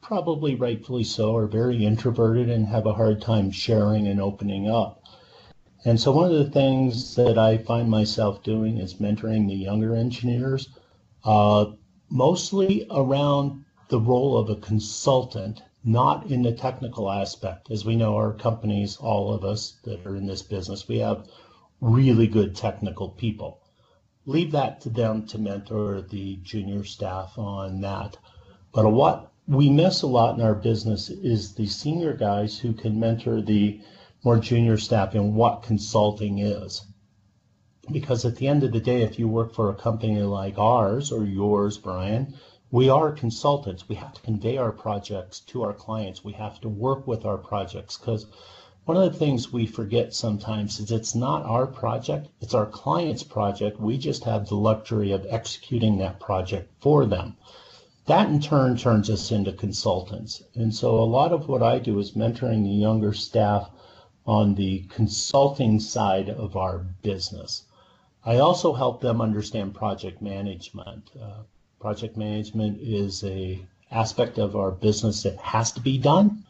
probably 0.00 0.54
rightfully 0.54 1.04
so, 1.04 1.34
are 1.34 1.48
very 1.48 1.84
introverted 1.84 2.48
and 2.48 2.66
have 2.66 2.86
a 2.86 2.94
hard 2.94 3.20
time 3.20 3.50
sharing 3.50 4.06
and 4.06 4.20
opening 4.20 4.68
up. 4.68 5.02
And 5.84 6.00
so 6.00 6.12
one 6.12 6.30
of 6.30 6.38
the 6.38 6.50
things 6.50 7.16
that 7.16 7.36
I 7.36 7.58
find 7.58 7.90
myself 7.90 8.44
doing 8.44 8.78
is 8.78 8.94
mentoring 8.94 9.48
the 9.48 9.54
younger 9.54 9.96
engineers, 9.96 10.68
uh, 11.24 11.66
mostly 12.12 12.86
around 12.90 13.64
the 13.88 13.98
role 13.98 14.36
of 14.36 14.48
a 14.48 14.56
consultant, 14.56 15.62
not 15.82 16.30
in 16.30 16.42
the 16.42 16.52
technical 16.52 17.10
aspect. 17.10 17.70
As 17.70 17.84
we 17.84 17.96
know, 17.96 18.14
our 18.14 18.32
companies, 18.32 18.96
all 18.96 19.32
of 19.32 19.42
us 19.44 19.78
that 19.84 20.06
are 20.06 20.14
in 20.14 20.26
this 20.26 20.42
business, 20.42 20.86
we 20.86 20.98
have 20.98 21.26
really 21.80 22.28
good 22.28 22.54
technical 22.54 23.08
people 23.08 23.58
leave 24.24 24.52
that 24.52 24.80
to 24.80 24.88
them 24.88 25.26
to 25.26 25.38
mentor 25.38 26.00
the 26.00 26.36
junior 26.42 26.84
staff 26.84 27.36
on 27.36 27.80
that. 27.80 28.16
But 28.72 28.90
what 28.92 29.32
we 29.48 29.68
miss 29.68 30.02
a 30.02 30.06
lot 30.06 30.38
in 30.38 30.44
our 30.44 30.54
business 30.54 31.10
is 31.10 31.54
the 31.54 31.66
senior 31.66 32.14
guys 32.14 32.58
who 32.58 32.72
can 32.72 33.00
mentor 33.00 33.40
the 33.40 33.80
more 34.24 34.38
junior 34.38 34.76
staff 34.76 35.16
in 35.16 35.34
what 35.34 35.64
consulting 35.64 36.38
is. 36.38 36.86
Because 37.90 38.24
at 38.24 38.36
the 38.36 38.46
end 38.46 38.62
of 38.62 38.70
the 38.70 38.80
day, 38.80 39.02
if 39.02 39.18
you 39.18 39.26
work 39.26 39.52
for 39.54 39.68
a 39.68 39.74
company 39.74 40.22
like 40.22 40.56
ours 40.56 41.10
or 41.10 41.24
yours, 41.24 41.78
Brian, 41.78 42.34
we 42.70 42.88
are 42.88 43.10
consultants. 43.10 43.88
We 43.88 43.96
have 43.96 44.14
to 44.14 44.20
convey 44.22 44.56
our 44.56 44.70
projects 44.70 45.40
to 45.48 45.62
our 45.64 45.72
clients. 45.72 46.24
We 46.24 46.32
have 46.34 46.60
to 46.60 46.68
work 46.68 47.08
with 47.08 47.26
our 47.26 47.38
projects 47.38 47.98
because 47.98 48.26
one 48.84 48.96
of 48.96 49.12
the 49.12 49.18
things 49.18 49.52
we 49.52 49.66
forget 49.66 50.14
sometimes 50.14 50.78
is 50.78 50.92
it's 50.92 51.14
not 51.14 51.44
our 51.44 51.66
project, 51.66 52.28
it's 52.40 52.54
our 52.54 52.66
client's 52.66 53.24
project. 53.24 53.80
We 53.80 53.98
just 53.98 54.24
have 54.24 54.48
the 54.48 54.54
luxury 54.54 55.10
of 55.10 55.26
executing 55.28 55.98
that 55.98 56.20
project 56.20 56.70
for 56.80 57.04
them. 57.04 57.36
that 58.06 58.28
in 58.28 58.40
turn 58.40 58.76
turns 58.76 59.10
us 59.10 59.30
into 59.32 59.52
consultants. 59.52 60.42
And 60.54 60.74
so 60.74 60.98
a 60.98 61.04
lot 61.04 61.32
of 61.32 61.48
what 61.48 61.62
I 61.62 61.78
do 61.78 61.98
is 61.98 62.12
mentoring 62.12 62.62
the 62.62 62.70
younger 62.70 63.12
staff 63.12 63.70
on 64.24 64.54
the 64.54 64.84
consulting 64.88 65.80
side 65.80 66.30
of 66.30 66.56
our 66.56 66.78
business. 67.02 67.64
I 68.24 68.36
also 68.36 68.72
help 68.72 69.00
them 69.00 69.20
understand 69.20 69.74
project 69.74 70.22
management. 70.22 71.10
Uh, 71.20 71.42
project 71.80 72.16
management 72.16 72.80
is 72.80 73.24
a 73.24 73.64
aspect 73.90 74.38
of 74.38 74.56
our 74.56 74.70
business 74.70 75.24
that 75.24 75.36
has 75.38 75.72
to 75.72 75.80
be 75.80 75.98
done. 75.98 76.44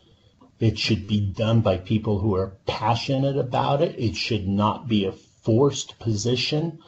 It 0.61 0.79
should 0.79 1.09
be 1.09 1.21
done 1.21 1.61
by 1.61 1.79
people 1.79 2.19
who 2.19 2.37
are 2.37 2.53
passionate 2.67 3.37
about 3.37 3.83
it. 3.83 3.99
It 3.99 4.15
should 4.15 4.47
not 4.47 4.87
be 4.87 5.07
a 5.07 5.13
forced 5.13 5.99
position 5.99 6.79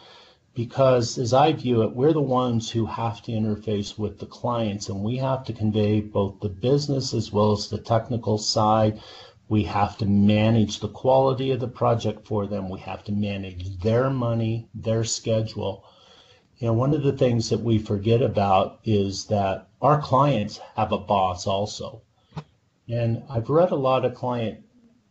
because 0.55 1.19
as 1.19 1.33
I 1.33 1.53
view 1.53 1.83
it, 1.83 1.97
we're 1.97 2.13
the 2.13 2.21
ones 2.21 2.71
who 2.71 2.87
have 2.87 3.21
to 3.23 3.33
interface 3.33 3.99
with 3.99 4.21
the 4.21 4.27
clients 4.27 4.89
and 4.89 5.03
we 5.03 5.17
have 5.17 5.45
to 5.47 5.53
convey 5.53 6.01
both 6.01 6.39
the 6.41 6.49
business 6.49 7.13
as 7.13 7.33
well 7.33 7.53
as 7.53 7.69
the 7.69 7.79
technical 7.79 8.39
side. 8.39 9.01
We 9.49 9.65
have 9.65 9.99
to 9.99 10.07
manage 10.07 10.81
the 10.81 10.89
quality 10.89 11.51
of 11.51 11.61
the 11.61 11.69
project 11.69 12.27
for 12.27 12.47
them. 12.47 12.69
We 12.69 12.81
have 12.81 13.05
to 13.05 13.13
manage 13.13 13.79
their 13.79 14.09
money, 14.11 14.69
their 14.75 15.05
schedule. 15.05 15.85
You 16.59 16.69
know, 16.69 16.73
one 16.73 16.95
of 16.95 17.03
the 17.03 17.13
things 17.13 17.51
that 17.51 17.61
we 17.61 17.79
forget 17.79 18.23
about 18.23 18.81
is 18.85 19.27
that 19.27 19.69
our 19.83 20.01
clients 20.01 20.61
have 20.77 20.93
a 20.93 20.99
boss 20.99 21.47
also. 21.47 22.03
And 22.89 23.23
I've 23.29 23.51
read 23.51 23.71
a 23.71 23.77
lot 23.77 24.05
of 24.05 24.15
client 24.15 24.65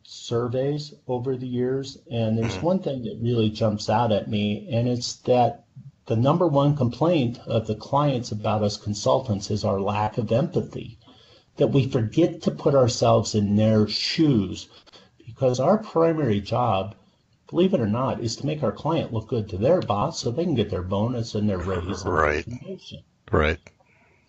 surveys 0.04 0.94
over 1.08 1.38
the 1.38 1.48
years, 1.48 1.98
and 2.12 2.38
there's 2.38 2.62
one 2.62 2.80
thing 2.80 3.04
that 3.04 3.20
really 3.22 3.50
jumps 3.50 3.90
out 3.90 4.12
at 4.12 4.30
me, 4.30 4.68
and 4.72 4.88
it's 4.88 5.16
that 5.18 5.66
the 6.06 6.16
number 6.16 6.48
one 6.48 6.76
complaint 6.76 7.40
of 7.46 7.68
the 7.68 7.76
clients 7.76 8.32
about 8.32 8.64
us 8.64 8.78
consultants 8.78 9.50
is 9.50 9.64
our 9.64 9.80
lack 9.80 10.18
of 10.18 10.32
empathy. 10.32 10.98
That 11.58 11.68
we 11.68 11.88
forget 11.88 12.42
to 12.44 12.52
put 12.52 12.74
ourselves 12.76 13.36
in 13.36 13.56
their 13.56 13.88
shoes 13.88 14.70
because 15.26 15.60
our 15.60 15.78
primary 15.78 16.42
job, 16.42 16.96
believe 17.50 17.74
it 17.74 17.80
or 17.80 17.88
not, 17.88 18.22
is 18.22 18.36
to 18.38 18.46
make 18.46 18.64
our 18.64 18.72
client 18.72 19.14
look 19.14 19.28
good 19.28 19.50
to 19.50 19.58
their 19.58 19.82
boss 19.82 20.20
so 20.20 20.32
they 20.32 20.46
can 20.46 20.56
get 20.56 20.70
their 20.70 20.84
bonus 20.84 21.36
and 21.36 21.50
their 21.50 21.60
raise. 21.60 22.04
Right. 22.06 22.48
Right. 23.32 23.60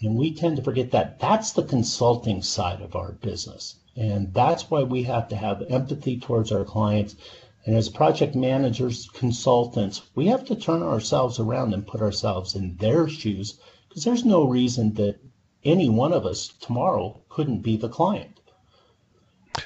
And 0.02 0.16
we 0.16 0.34
tend 0.34 0.56
to 0.56 0.62
forget 0.62 0.90
that 0.90 1.18
that's 1.18 1.52
the 1.52 1.62
consulting 1.62 2.42
side 2.42 2.82
of 2.82 2.94
our 2.94 3.12
business. 3.12 3.76
And 3.96 4.34
that's 4.34 4.70
why 4.70 4.82
we 4.82 5.04
have 5.04 5.28
to 5.28 5.36
have 5.36 5.62
empathy 5.70 6.18
towards 6.18 6.52
our 6.52 6.64
clients. 6.64 7.16
And 7.64 7.76
as 7.76 7.88
project 7.88 8.34
managers, 8.34 9.08
consultants, 9.14 10.02
we 10.14 10.26
have 10.26 10.44
to 10.46 10.56
turn 10.56 10.82
ourselves 10.82 11.38
around 11.38 11.72
and 11.72 11.86
put 11.86 12.02
ourselves 12.02 12.54
in 12.54 12.76
their 12.76 13.08
shoes 13.08 13.58
because 13.88 14.04
there's 14.04 14.24
no 14.24 14.44
reason 14.44 14.94
that 14.94 15.18
any 15.64 15.88
one 15.88 16.12
of 16.12 16.26
us 16.26 16.48
tomorrow 16.48 17.20
couldn't 17.28 17.60
be 17.60 17.76
the 17.76 17.88
client. 17.88 18.40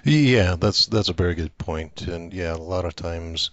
Yeah, 0.05 0.57
that's 0.57 0.87
that's 0.87 1.09
a 1.09 1.15
very 1.15 1.35
good 1.35 1.57
point. 1.59 2.03
And 2.03 2.33
yeah, 2.33 2.55
a 2.55 2.57
lot 2.57 2.85
of 2.85 2.95
times 2.95 3.51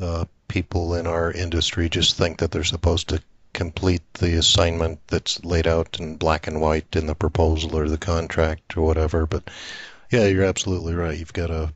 uh, 0.00 0.24
people 0.48 0.94
in 0.94 1.06
our 1.06 1.30
industry 1.32 1.88
just 1.88 2.16
think 2.16 2.38
that 2.38 2.50
they're 2.50 2.64
supposed 2.64 3.08
to 3.08 3.22
complete 3.52 4.02
the 4.14 4.36
assignment 4.38 5.00
that's 5.08 5.44
laid 5.44 5.66
out 5.66 5.98
in 5.98 6.16
black 6.16 6.46
and 6.46 6.60
white 6.60 6.94
in 6.94 7.06
the 7.06 7.14
proposal 7.14 7.76
or 7.76 7.88
the 7.88 7.98
contract 7.98 8.76
or 8.76 8.82
whatever. 8.82 9.26
But 9.26 9.50
yeah, 10.10 10.26
you're 10.26 10.44
absolutely 10.44 10.94
right. 10.94 11.18
You've 11.18 11.32
got 11.32 11.48
to 11.48 11.72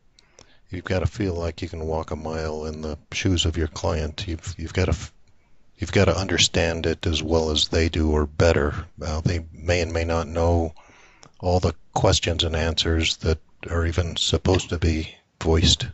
you've 0.70 0.84
got 0.84 1.00
to 1.00 1.06
feel 1.06 1.34
like 1.34 1.62
you 1.62 1.68
can 1.68 1.87
walk 1.87 2.11
a 2.11 2.16
mile 2.16 2.66
in 2.66 2.80
the 2.80 2.99
shoes 3.12 3.44
of 3.44 3.56
your 3.56 3.68
client. 3.68 4.26
You've 4.26 4.54
you've 4.58 4.75
got 4.75 4.87
to 4.87 4.96
you've 5.78 5.93
got 5.93 6.07
to 6.07 6.16
understand 6.16 6.87
it 6.87 7.07
as 7.07 7.23
well 7.23 7.50
as 7.50 7.69
they 7.69 7.88
do 7.88 8.11
or 8.11 8.26
better. 8.26 8.87
Uh, 9.00 9.21
they 9.21 9.45
may 9.52 9.81
and 9.81 9.93
may 9.93 10.04
not 10.04 10.28
know 10.28 10.75
all 11.40 11.61
the 11.61 11.75
questions 11.93 12.45
and 12.45 12.57
answers 12.57 13.16
that 13.18 13.38
are 13.70 13.87
even 13.87 14.16
supposed 14.16 14.68
to 14.70 14.79
be 14.79 15.14
voiced. 15.40 15.87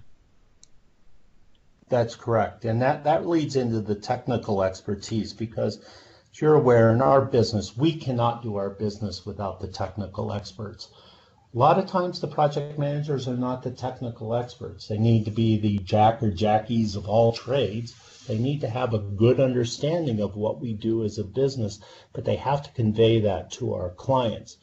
That's 1.89 2.15
correct. 2.15 2.65
And 2.65 2.83
that, 2.83 3.05
that 3.05 3.27
leads 3.27 3.57
into 3.57 3.81
the 3.81 3.97
technical 3.97 4.63
expertise 4.63 5.33
because 5.33 5.79
as 5.79 6.41
you're 6.41 6.55
aware, 6.55 6.93
in 6.93 7.03
our 7.03 7.21
business, 7.21 7.77
we 7.77 7.97
cannot 7.97 8.43
do 8.43 8.57
our 8.57 8.71
business 8.71 9.27
without 9.27 9.61
the 9.61 9.67
technical 9.67 10.33
experts. 10.33 10.89
A 11.53 11.59
lot 11.59 11.81
of 11.81 11.87
times 11.87 12.21
the 12.21 12.29
project 12.29 12.79
managers 12.79 13.27
are 13.27 13.37
not 13.37 13.65
the 13.65 13.73
technical 13.73 14.37
experts. 14.37 14.87
They 14.87 14.99
need 14.99 15.25
to 15.25 15.33
be 15.33 15.59
the 15.59 15.79
jack 15.79 16.23
or 16.23 16.31
jackies 16.31 16.95
of 16.95 17.09
all 17.09 17.33
trades. 17.33 17.93
They 18.27 18.39
need 18.39 18.61
to 18.61 18.69
have 18.69 18.95
a 18.95 18.99
good 18.99 19.41
understanding 19.41 20.21
of 20.21 20.37
what 20.37 20.61
we 20.61 20.75
do 20.75 21.05
as 21.05 21.19
a 21.19 21.25
business, 21.25 21.81
but 22.13 22.25
they 22.25 22.37
have 22.37 22.63
to 22.63 22.73
convey 22.73 23.21
that 23.21 23.51
to 23.53 23.75
our 23.75 23.91
clients. 23.91 24.59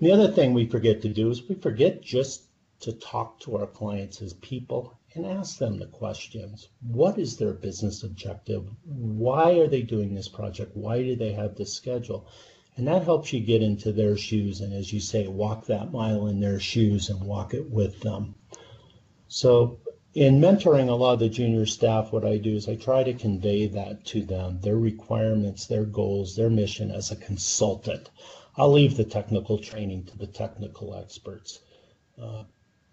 The 0.00 0.12
other 0.12 0.32
thing 0.32 0.54
we 0.54 0.66
forget 0.66 1.02
to 1.02 1.08
do 1.08 1.30
is 1.30 1.46
we 1.48 1.54
forget 1.54 2.02
just 2.02 2.44
to 2.80 2.92
talk 2.92 3.38
to 3.40 3.56
our 3.58 3.66
clients 3.66 4.22
as 4.22 4.32
people 4.32 4.98
and 5.14 5.26
ask 5.26 5.58
them 5.58 5.78
the 5.78 5.86
questions. 5.86 6.68
What 6.80 7.18
is 7.18 7.36
their 7.36 7.52
business 7.52 8.02
objective? 8.02 8.64
Why 8.84 9.58
are 9.58 9.68
they 9.68 9.82
doing 9.82 10.14
this 10.14 10.28
project? 10.28 10.76
Why 10.76 11.02
do 11.02 11.16
they 11.16 11.32
have 11.32 11.56
this 11.56 11.74
schedule? 11.74 12.26
And 12.76 12.86
that 12.88 13.02
helps 13.02 13.32
you 13.32 13.40
get 13.40 13.62
into 13.62 13.92
their 13.92 14.16
shoes 14.16 14.60
and, 14.60 14.72
as 14.72 14.92
you 14.92 15.00
say, 15.00 15.26
walk 15.26 15.66
that 15.66 15.92
mile 15.92 16.28
in 16.28 16.40
their 16.40 16.60
shoes 16.60 17.10
and 17.10 17.22
walk 17.22 17.52
it 17.52 17.68
with 17.68 18.00
them. 18.00 18.36
So, 19.28 19.80
in 20.14 20.40
mentoring 20.40 20.88
a 20.88 20.94
lot 20.94 21.14
of 21.14 21.20
the 21.20 21.28
junior 21.28 21.66
staff, 21.66 22.12
what 22.12 22.24
I 22.24 22.38
do 22.38 22.54
is 22.56 22.68
I 22.68 22.74
try 22.74 23.04
to 23.04 23.14
convey 23.14 23.68
that 23.68 24.04
to 24.06 24.24
them 24.24 24.60
their 24.60 24.76
requirements, 24.76 25.66
their 25.66 25.84
goals, 25.84 26.34
their 26.34 26.50
mission 26.50 26.90
as 26.90 27.10
a 27.10 27.16
consultant. 27.16 28.10
I'll 28.56 28.72
leave 28.72 28.96
the 28.96 29.04
technical 29.04 29.58
training 29.58 30.04
to 30.06 30.18
the 30.18 30.26
technical 30.26 30.94
experts. 30.94 31.60
Uh, 32.20 32.44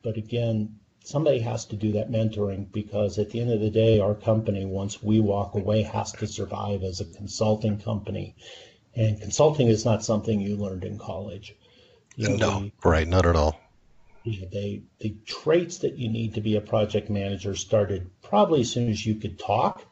but 0.04 0.18
again, 0.18 0.80
somebody 1.04 1.40
has 1.40 1.66
to 1.66 1.76
do 1.76 1.94
that 1.94 2.12
mentoring 2.12 2.72
because 2.72 3.18
at 3.18 3.32
the 3.32 3.42
end 3.42 3.52
of 3.52 3.62
the 3.62 3.72
day, 3.72 4.00
our 4.00 4.14
company, 4.14 4.66
once 4.66 5.02
we 5.02 5.20
walk 5.20 5.56
away, 5.56 5.82
has 5.82 6.12
to 6.12 6.28
survive 6.28 6.84
as 6.84 7.02
a 7.02 7.06
consulting 7.06 7.80
company. 7.80 8.36
And 8.96 9.20
consulting 9.20 9.68
is 9.68 9.86
not 9.86 10.04
something 10.04 10.40
you 10.40 10.56
learned 10.56 10.84
in 10.84 11.00
college. 11.00 11.56
You 12.16 12.30
know, 12.30 12.36
no, 12.36 12.60
the, 12.60 12.72
right, 12.84 13.08
not 13.08 13.26
at 13.26 13.36
all. 13.36 13.60
Yeah, 14.30 14.48
they 14.52 14.82
the 15.00 15.16
traits 15.26 15.78
that 15.80 15.98
you 15.98 16.10
need 16.10 16.34
to 16.34 16.42
be 16.42 16.58
a 16.58 16.62
project 16.62 17.10
manager 17.10 17.56
started 17.56 18.10
probably 18.22 18.62
as 18.62 18.72
soon 18.72 18.90
as 18.90 19.06
you 19.06 19.16
could 19.16 19.40
talk 19.40 19.86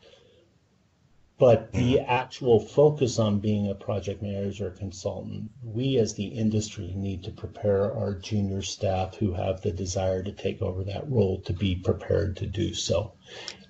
but 1.37 1.73
the 1.73 1.95
mm-hmm. 1.95 2.09
actual 2.09 2.61
focus 2.61 3.19
on 3.19 3.39
being 3.39 3.67
a 3.69 3.75
project 3.75 4.21
manager 4.21 4.67
or 4.67 4.71
consultant, 4.71 5.51
we 5.61 5.97
as 5.97 6.13
the 6.13 6.27
industry 6.27 6.93
need 6.95 7.25
to 7.25 7.31
prepare 7.31 7.93
our 7.93 8.13
junior 8.13 8.61
staff 8.61 9.15
who 9.15 9.33
have 9.33 9.59
the 9.59 9.71
desire 9.71 10.23
to 10.23 10.31
take 10.31 10.61
over 10.61 10.85
that 10.85 11.09
role 11.11 11.41
to 11.41 11.51
be 11.51 11.75
prepared 11.75 12.37
to 12.37 12.47
do 12.47 12.73
so. 12.73 13.11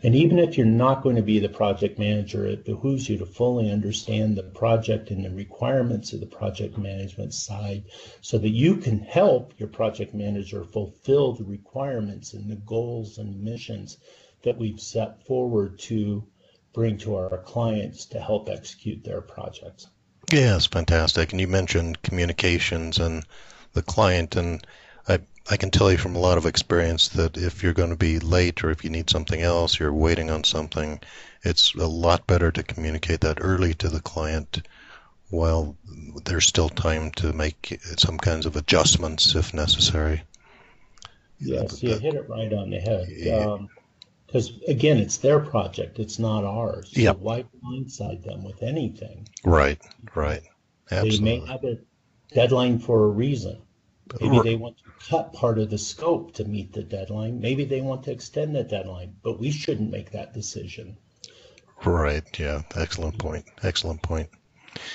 And 0.03 0.13
even 0.13 0.37
if 0.37 0.57
you're 0.57 0.67
not 0.67 1.01
going 1.01 1.15
to 1.15 1.23
be 1.23 1.39
the 1.39 1.49
project 1.49 1.97
manager, 1.97 2.45
it 2.45 2.65
behooves 2.65 3.09
you 3.09 3.17
to 3.17 3.25
fully 3.25 3.71
understand 3.71 4.37
the 4.37 4.43
project 4.43 5.09
and 5.09 5.25
the 5.25 5.31
requirements 5.31 6.13
of 6.13 6.19
the 6.19 6.27
project 6.27 6.77
management 6.77 7.33
side 7.33 7.85
so 8.21 8.37
that 8.37 8.49
you 8.49 8.77
can 8.77 8.99
help 8.99 9.53
your 9.57 9.69
project 9.69 10.13
manager 10.13 10.63
fulfill 10.63 11.33
the 11.33 11.43
requirements 11.43 12.33
and 12.35 12.47
the 12.47 12.57
goals 12.57 13.17
and 13.17 13.41
missions 13.41 13.97
that 14.43 14.59
we've 14.59 14.79
set 14.79 15.25
forward 15.25 15.79
to 15.79 16.27
bring 16.75 16.97
to 16.97 17.15
our 17.15 17.37
clients 17.45 18.05
to 18.05 18.19
help 18.19 18.49
execute 18.49 19.03
their 19.03 19.21
projects. 19.21 19.87
Yeah, 20.31 20.57
it's 20.57 20.65
fantastic. 20.65 21.31
And 21.31 21.39
you 21.39 21.47
mentioned 21.47 22.01
communications 22.01 22.99
and 22.99 23.23
the 23.73 23.81
client, 23.81 24.35
and 24.35 24.65
I 25.07 25.19
I 25.49 25.57
can 25.57 25.71
tell 25.71 25.91
you 25.91 25.97
from 25.97 26.15
a 26.15 26.19
lot 26.19 26.37
of 26.37 26.45
experience 26.45 27.07
that 27.09 27.37
if 27.37 27.63
you're 27.63 27.73
going 27.73 27.91
to 27.91 27.95
be 27.95 28.19
late 28.19 28.63
or 28.63 28.71
if 28.71 28.83
you 28.83 28.89
need 28.89 29.09
something 29.09 29.41
else, 29.41 29.79
you're 29.79 29.93
waiting 29.93 30.29
on 30.29 30.43
something, 30.43 30.99
it's 31.43 31.73
a 31.75 31.87
lot 31.87 32.27
better 32.27 32.51
to 32.51 32.63
communicate 32.63 33.21
that 33.21 33.37
early 33.39 33.73
to 33.75 33.87
the 33.87 34.01
client 34.01 34.67
while 35.29 35.75
there's 36.25 36.45
still 36.45 36.69
time 36.69 37.11
to 37.11 37.31
make 37.33 37.79
some 37.97 38.17
kinds 38.17 38.45
of 38.45 38.55
adjustments 38.55 39.35
if 39.35 39.53
necessary. 39.53 40.23
Yes, 41.39 41.81
you 41.83 41.97
hit 41.99 42.15
it 42.15 42.27
right 42.27 42.51
on 42.51 42.69
the 42.69 42.79
head. 42.79 43.43
Um, 43.43 43.69
because 44.35 44.51
again, 44.67 44.97
it's 44.97 45.15
their 45.15 45.39
project, 45.39 45.97
it's 45.97 46.19
not 46.19 46.43
ours. 46.43 46.91
So 46.93 46.99
yep. 46.99 47.19
why 47.19 47.45
blindside 47.63 48.25
them 48.25 48.43
with 48.43 48.63
anything? 48.63 49.29
Right, 49.45 49.81
right. 50.13 50.41
Absolutely. 50.91 51.17
They 51.17 51.39
may 51.39 51.45
have 51.45 51.63
a 51.63 51.77
deadline 52.33 52.79
for 52.79 53.05
a 53.05 53.07
reason. 53.07 53.61
Maybe 54.19 54.41
they 54.41 54.55
want 54.55 54.75
to 54.79 55.09
cut 55.09 55.31
part 55.31 55.57
of 55.57 55.69
the 55.69 55.77
scope 55.77 56.33
to 56.33 56.43
meet 56.43 56.73
the 56.73 56.83
deadline. 56.83 57.39
Maybe 57.39 57.63
they 57.63 57.79
want 57.79 58.03
to 58.03 58.11
extend 58.11 58.53
the 58.53 58.65
deadline, 58.65 59.15
but 59.23 59.39
we 59.39 59.51
shouldn't 59.51 59.89
make 59.89 60.11
that 60.11 60.33
decision. 60.33 60.97
Right. 61.85 62.37
Yeah. 62.37 62.63
Excellent 62.75 63.17
point. 63.17 63.45
Excellent 63.63 64.01
point. 64.01 64.27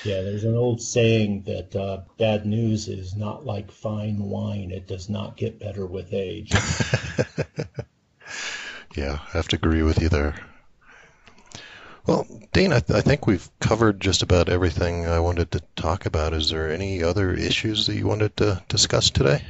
Yeah, 0.05 0.21
there's 0.21 0.45
an 0.45 0.55
old 0.55 0.83
saying 0.83 1.45
that 1.45 1.75
uh, 1.75 2.03
bad 2.19 2.45
news 2.45 2.89
is 2.89 3.17
not 3.17 3.47
like 3.47 3.71
fine 3.71 4.19
wine; 4.19 4.71
it 4.71 4.87
does 4.87 5.09
not 5.09 5.39
get 5.39 5.59
better 5.59 5.87
with 5.87 6.13
age. 6.13 6.53
Yeah, 8.95 9.19
I 9.33 9.37
have 9.37 9.49
to 9.49 9.57
agree 9.57 9.83
with 9.83 10.01
you 10.03 10.09
there. 10.09 10.35
Well, 12.07 12.27
Dean, 12.53 12.73
I, 12.73 12.81
th- 12.81 12.99
I, 12.99 13.03
think 13.03 13.27
we've 13.27 13.49
covered 13.61 14.01
just 14.01 14.23
about 14.23 14.49
everything 14.49 15.07
I 15.07 15.21
wanted 15.21 15.53
to 15.53 15.63
talk 15.77 16.07
about. 16.07 16.33
Is 16.33 16.51
there 16.51 16.73
any 16.73 17.03
other 17.03 17.33
issues 17.33 17.87
that 17.87 17.95
you 17.95 18.07
wanted 18.07 18.37
to 18.39 18.63
discuss 18.69 19.11
today? 19.11 19.45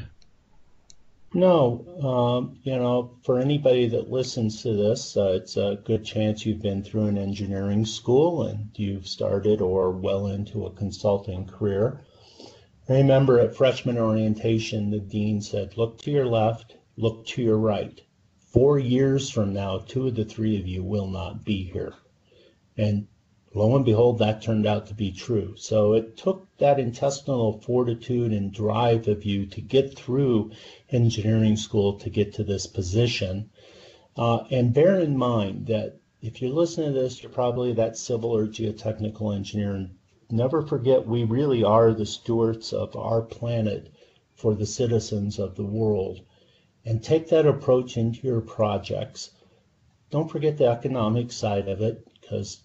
No, 1.33 1.87
um, 2.03 2.59
you 2.65 2.77
know, 2.77 3.17
for 3.23 3.39
anybody 3.39 3.89
that 3.89 4.11
listens 4.11 4.63
to 4.63 4.75
this, 4.75 5.17
uh, 5.17 5.33
it's 5.37 5.57
a 5.57 5.79
good 5.85 6.05
chance 6.05 6.45
you've 6.45 6.61
been 6.61 6.83
through 6.83 7.07
an 7.07 7.17
engineering 7.17 7.87
school 7.87 8.43
and 8.43 8.71
you've 8.75 9.07
started 9.07 9.61
or 9.61 9.93
well 9.93 10.27
into 10.27 10.67
a 10.67 10.73
consulting 10.73 11.47
career. 11.47 12.01
I 12.89 12.95
remember 12.95 13.39
at 13.39 13.55
freshman 13.55 13.97
orientation, 13.97 14.91
the 14.91 14.99
dean 14.99 15.41
said, 15.41 15.77
look 15.77 15.99
to 15.99 16.11
your 16.11 16.27
left, 16.27 16.75
look 16.97 17.25
to 17.27 17.43
your 17.43 17.59
right. 17.59 18.01
Four 18.51 18.81
years 18.81 19.31
from 19.31 19.53
now, 19.53 19.79
two 19.79 20.09
of 20.09 20.17
the 20.17 20.25
three 20.25 20.59
of 20.59 20.67
you 20.67 20.83
will 20.83 21.07
not 21.07 21.45
be 21.45 21.63
here. 21.63 21.95
And 22.77 23.07
lo 23.55 23.77
and 23.77 23.85
behold, 23.85 24.19
that 24.19 24.43
turned 24.43 24.67
out 24.67 24.89
to 24.89 24.95
be 24.95 25.13
true. 25.13 25.55
So 25.55 25.93
it 25.93 26.17
took 26.17 26.49
that 26.59 26.81
intestinal 26.81 27.61
fortitude 27.61 28.33
and 28.33 28.53
drive 28.53 29.07
of 29.07 29.25
you 29.25 29.47
to 29.47 29.61
get 29.61 29.97
through 29.97 30.51
engineering 30.91 31.55
school 31.55 31.93
to 32.01 32.11
get 32.11 32.35
to 32.35 32.43
this 32.43 32.67
position. 32.67 33.51
Uh, 34.17 34.43
and 34.51 34.75
bear 34.75 34.99
in 34.99 35.17
mind 35.17 35.67
that 35.67 36.01
if 36.21 36.43
you're 36.43 36.51
listening 36.51 36.93
to 36.93 37.01
this, 37.01 37.23
you're 37.23 37.31
probably 37.31 37.73
that 37.75 37.97
civil 37.97 38.37
or 38.37 38.49
geotechnical 38.49 39.33
engineer. 39.33 39.77
And 39.77 39.91
never 40.29 40.63
forget, 40.63 41.07
we 41.07 41.23
really 41.23 41.63
are 41.63 41.95
the 41.95 42.05
stewards 42.05 42.73
of 42.73 42.97
our 42.97 43.23
planet 43.23 43.93
for 44.35 44.57
the 44.57 44.67
citizens 44.67 45.39
of 45.39 45.55
the 45.55 45.65
world. 45.65 46.23
And 46.85 47.03
take 47.03 47.29
that 47.29 47.47
approach 47.47 47.97
into 47.97 48.27
your 48.27 48.41
projects. 48.41 49.31
Don't 50.11 50.31
forget 50.31 50.57
the 50.57 50.67
economic 50.67 51.31
side 51.31 51.69
of 51.69 51.83
it, 51.83 52.07
because 52.21 52.59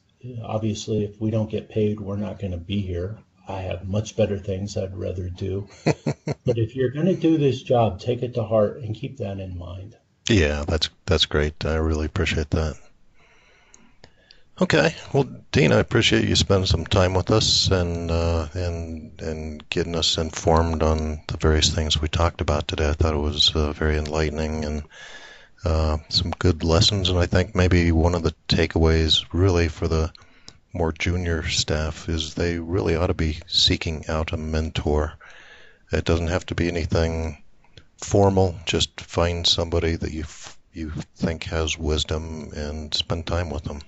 obviously, 0.43 1.03
if 1.03 1.19
we 1.19 1.31
don't 1.31 1.49
get 1.49 1.69
paid, 1.69 1.99
we're 1.99 2.15
not 2.15 2.39
going 2.39 2.51
to 2.51 2.57
be 2.57 2.81
here. 2.81 3.17
I 3.47 3.61
have 3.61 3.87
much 3.87 4.15
better 4.15 4.39
things 4.39 4.75
I'd 4.75 4.97
rather 4.97 5.29
do. 5.29 5.67
but 5.85 6.57
if 6.57 6.75
you're 6.75 6.91
going 6.91 7.05
to 7.05 7.15
do 7.15 7.37
this 7.37 7.61
job, 7.61 7.99
take 7.99 8.23
it 8.23 8.33
to 8.35 8.43
heart 8.43 8.77
and 8.77 8.95
keep 8.95 9.17
that 9.17 9.39
in 9.39 9.57
mind. 9.57 9.95
Yeah, 10.29 10.63
that's 10.67 10.89
that's 11.05 11.27
great. 11.27 11.63
I 11.65 11.75
really 11.75 12.07
appreciate 12.07 12.49
that. 12.51 12.75
Okay, 14.61 14.95
well, 15.11 15.25
Dean, 15.51 15.73
I 15.73 15.79
appreciate 15.79 16.29
you 16.29 16.35
spending 16.37 16.65
some 16.65 16.85
time 16.85 17.13
with 17.13 17.29
us 17.29 17.69
and 17.69 18.09
uh, 18.09 18.47
and 18.53 19.11
and 19.19 19.69
getting 19.69 19.97
us 19.97 20.17
informed 20.17 20.81
on 20.81 21.19
the 21.27 21.35
various 21.35 21.75
things 21.75 21.99
we 21.99 22.07
talked 22.07 22.39
about 22.39 22.65
today. 22.65 22.87
I 22.87 22.93
thought 22.93 23.15
it 23.15 23.17
was 23.17 23.53
uh, 23.53 23.73
very 23.73 23.97
enlightening 23.97 24.63
and 24.63 24.83
uh, 25.65 25.97
some 26.07 26.31
good 26.39 26.63
lessons, 26.63 27.09
and 27.09 27.19
I 27.19 27.25
think 27.25 27.53
maybe 27.53 27.91
one 27.91 28.15
of 28.15 28.23
the 28.23 28.33
takeaways 28.47 29.25
really 29.33 29.67
for 29.67 29.89
the 29.89 30.13
more 30.71 30.93
junior 30.93 31.45
staff 31.49 32.07
is 32.07 32.35
they 32.35 32.57
really 32.57 32.95
ought 32.95 33.07
to 33.07 33.13
be 33.13 33.39
seeking 33.47 34.05
out 34.07 34.31
a 34.31 34.37
mentor. 34.37 35.15
It 35.91 36.05
doesn't 36.05 36.29
have 36.29 36.45
to 36.45 36.55
be 36.55 36.69
anything 36.69 37.43
formal. 37.97 38.55
Just 38.65 39.01
find 39.01 39.45
somebody 39.45 39.97
that 39.97 40.13
you 40.13 40.23
you 40.71 40.93
think 41.17 41.43
has 41.43 41.77
wisdom 41.77 42.53
and 42.55 42.93
spend 42.93 43.27
time 43.27 43.49
with 43.49 43.65
them. 43.65 43.81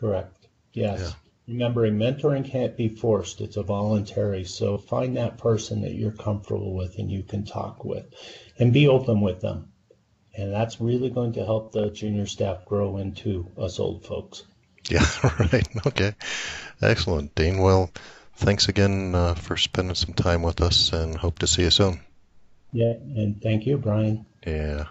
Correct. 0.00 0.48
Yes. 0.72 1.00
Yeah. 1.00 1.12
Remembering 1.46 1.98
mentoring 1.98 2.48
can't 2.48 2.76
be 2.76 2.88
forced, 2.88 3.40
it's 3.40 3.56
a 3.56 3.62
voluntary. 3.62 4.44
So 4.44 4.78
find 4.78 5.16
that 5.16 5.36
person 5.36 5.82
that 5.82 5.94
you're 5.94 6.12
comfortable 6.12 6.74
with 6.74 6.98
and 6.98 7.10
you 7.10 7.22
can 7.22 7.44
talk 7.44 7.84
with 7.84 8.06
and 8.58 8.72
be 8.72 8.88
open 8.88 9.20
with 9.20 9.40
them. 9.40 9.72
And 10.36 10.52
that's 10.52 10.80
really 10.80 11.10
going 11.10 11.32
to 11.34 11.44
help 11.44 11.72
the 11.72 11.90
junior 11.90 12.26
staff 12.26 12.64
grow 12.64 12.96
into 12.98 13.50
us 13.58 13.78
old 13.78 14.06
folks. 14.06 14.44
Yeah, 14.88 15.06
right. 15.52 15.68
Okay. 15.86 16.14
Excellent, 16.80 17.34
Dean. 17.34 17.58
Well, 17.58 17.90
thanks 18.36 18.68
again 18.68 19.14
uh, 19.14 19.34
for 19.34 19.56
spending 19.56 19.96
some 19.96 20.14
time 20.14 20.42
with 20.42 20.60
us 20.60 20.92
and 20.92 21.16
hope 21.16 21.40
to 21.40 21.46
see 21.46 21.62
you 21.62 21.70
soon. 21.70 22.00
Yeah, 22.72 22.92
and 22.92 23.42
thank 23.42 23.66
you, 23.66 23.76
Brian. 23.76 24.24
Yeah. 24.46 24.84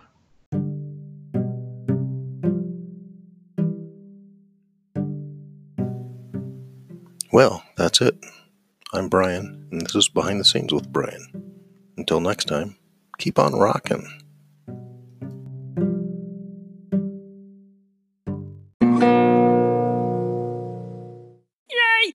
Well, 7.31 7.63
that's 7.77 8.01
it. 8.01 8.17
I'm 8.91 9.07
Brian, 9.07 9.67
and 9.71 9.81
this 9.81 9.93
is 9.93 10.09
Behind 10.09 10.39
the 10.39 10.43
Scenes 10.43 10.73
with 10.73 10.91
Brian. 10.91 11.53
Until 11.95 12.19
next 12.19 12.45
time, 12.45 12.75
keep 13.19 13.37
on 13.37 13.53
rocking. 13.53 14.01
Yay! 21.69 22.13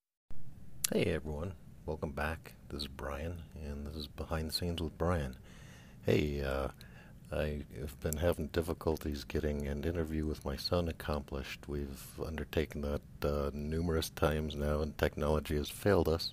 Hey 0.93 1.05
everyone, 1.15 1.53
welcome 1.87 2.11
back. 2.11 2.55
This 2.71 2.83
is 2.83 2.89
Brian, 2.89 3.41
and 3.65 3.87
this 3.87 3.95
is 3.95 4.09
Behind 4.09 4.49
the 4.49 4.53
scenes 4.53 4.83
with 4.83 4.99
Brian. 4.99 5.37
Hey, 6.05 6.43
uh, 6.43 6.71
I 7.35 7.65
have 7.81 7.99
been 7.99 8.19
having 8.19 8.47
difficulties 8.49 9.25
getting 9.25 9.67
an 9.67 9.83
interview 9.83 10.25
with 10.25 10.45
my 10.45 10.55
son 10.55 10.87
accomplished. 10.87 11.67
We've 11.67 12.21
undertaken 12.25 12.83
that 12.83 13.29
uh, 13.29 13.51
numerous 13.53 14.11
times 14.11 14.55
now, 14.55 14.83
and 14.83 14.97
technology 14.97 15.57
has 15.57 15.69
failed 15.69 16.09
us. 16.09 16.33